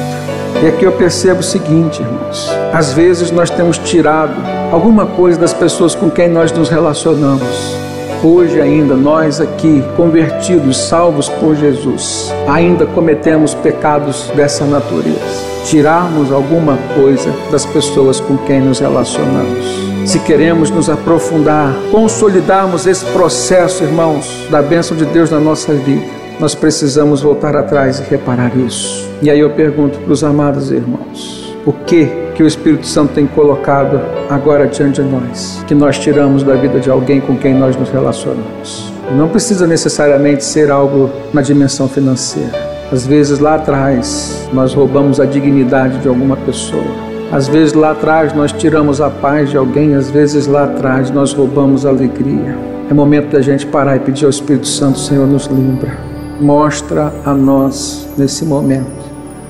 E 0.64 0.68
aqui 0.68 0.86
eu 0.86 0.94
percebo 0.94 1.42
o 1.42 1.44
seguinte, 1.44 2.02
irmãos: 2.02 2.50
às 2.72 2.94
vezes 2.94 3.30
nós 3.30 3.50
temos 3.50 3.78
tirado 3.78 4.36
alguma 4.72 5.06
coisa 5.06 5.38
das 5.38 5.54
pessoas 5.54 5.94
com 5.94 6.10
quem 6.10 6.30
nós 6.30 6.50
nos 6.54 6.70
relacionamos. 6.70 7.76
Hoje 8.24 8.62
ainda 8.62 8.96
nós 8.96 9.42
aqui, 9.42 9.84
convertidos, 9.98 10.78
salvos 10.78 11.28
por 11.28 11.58
Jesus, 11.58 12.34
ainda 12.48 12.86
cometemos 12.86 13.54
pecados 13.54 14.32
dessa 14.34 14.64
natureza. 14.64 15.46
tirarmos 15.66 16.32
alguma 16.32 16.78
coisa 16.96 17.30
das 17.52 17.66
pessoas 17.66 18.22
com 18.22 18.38
quem 18.38 18.62
nos 18.62 18.80
relacionamos. 18.80 19.87
Se 20.08 20.20
queremos 20.20 20.72
nos 20.72 20.90
aprofundar, 20.90 21.76
consolidarmos 21.92 22.88
esse 22.88 23.04
processo, 23.08 23.84
irmãos, 23.84 24.48
da 24.50 24.62
bênção 24.62 24.96
de 24.96 25.04
Deus 25.04 25.30
na 25.30 25.38
nossa 25.38 25.74
vida, 25.74 26.06
nós 26.40 26.56
precisamos 26.56 27.22
voltar 27.22 27.58
atrás 27.58 28.00
e 28.00 28.04
reparar 28.04 28.56
isso. 28.56 29.06
E 29.22 29.30
aí 29.30 29.42
eu 29.42 29.50
pergunto 29.50 30.00
para 30.00 30.14
os 30.14 30.24
amados 30.24 30.72
irmãos: 30.72 31.54
o 31.66 31.74
que 31.74 32.08
que 32.36 32.42
o 32.42 32.48
Espírito 32.48 32.88
Santo 32.88 33.16
tem 33.16 33.28
colocado 33.28 34.00
agora 34.30 34.66
diante 34.66 35.02
de 35.04 35.10
nós, 35.10 35.62
que 35.68 35.76
nós 35.76 36.00
tiramos 36.00 36.42
da 36.42 36.56
vida 36.56 36.80
de 36.80 36.90
alguém 36.90 37.20
com 37.20 37.36
quem 37.36 37.54
nós 37.54 37.76
nos 37.76 37.90
relacionamos? 37.90 38.94
Não 39.12 39.28
precisa 39.28 39.68
necessariamente 39.68 40.42
ser 40.42 40.72
algo 40.72 41.12
na 41.34 41.42
dimensão 41.42 41.90
financeira. 41.90 42.54
Às 42.94 43.06
vezes 43.06 43.40
lá 43.40 43.56
atrás 43.56 44.48
nós 44.54 44.74
roubamos 44.74 45.20
a 45.20 45.26
dignidade 45.26 45.98
de 45.98 46.08
alguma 46.08 46.38
pessoa. 46.38 47.07
Às 47.32 47.48
vezes 47.48 47.74
lá 47.74 47.92
atrás 47.92 48.34
nós 48.34 48.54
tiramos 48.54 49.02
a 49.02 49.10
paz 49.10 49.50
de 49.50 49.58
alguém, 49.58 49.96
às 49.96 50.10
vezes 50.10 50.48
lá 50.48 50.64
atrás 50.64 51.12
nós 51.12 51.34
roubamos 51.34 51.86
a 51.86 51.90
alegria. 51.90 52.58
É 52.90 52.94
momento 52.94 53.32
da 53.32 53.42
gente 53.42 53.66
parar 53.66 53.98
e 53.98 54.00
pedir 54.00 54.24
ao 54.24 54.30
Espírito 54.30 54.68
Santo, 54.68 54.98
Senhor, 54.98 55.28
nos 55.28 55.48
lembra. 55.50 55.98
Mostra 56.40 57.12
a 57.26 57.34
nós 57.34 58.08
nesse 58.18 58.46
momento, 58.46 58.88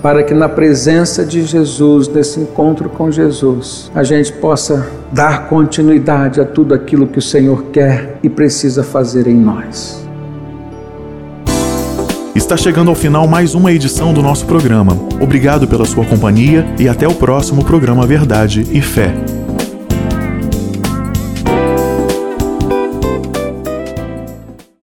para 0.02 0.24
que 0.24 0.34
na 0.34 0.50
presença 0.50 1.24
de 1.24 1.44
Jesus, 1.44 2.08
nesse 2.08 2.40
encontro 2.40 2.90
com 2.90 3.12
Jesus, 3.12 3.92
a 3.94 4.04
gente 4.04 4.34
possa 4.34 4.90
dar 5.12 5.48
continuidade 5.48 6.42
a 6.42 6.46
tudo 6.46 6.74
aquilo 6.74 7.06
que 7.06 7.20
o 7.20 7.22
Senhor 7.22 7.66
quer 7.66 8.18
e 8.24 8.30
precisa 8.30 8.84
fazer 8.84 9.28
em 9.28 9.36
nós. 9.36 10.07
Está 12.38 12.56
chegando 12.56 12.90
ao 12.90 12.96
final 12.96 13.28
mais 13.28 13.56
uma 13.56 13.72
edição 13.72 14.14
do 14.14 14.22
nosso 14.22 14.46
programa. 14.46 14.96
Obrigado 15.20 15.68
pela 15.68 15.86
sua 15.88 16.06
companhia 16.06 16.64
e 16.78 16.88
até 16.88 17.08
o 17.08 17.16
próximo 17.16 17.66
programa 17.66 18.06
Verdade 18.06 18.64
e 18.72 18.80
Fé. 18.80 19.12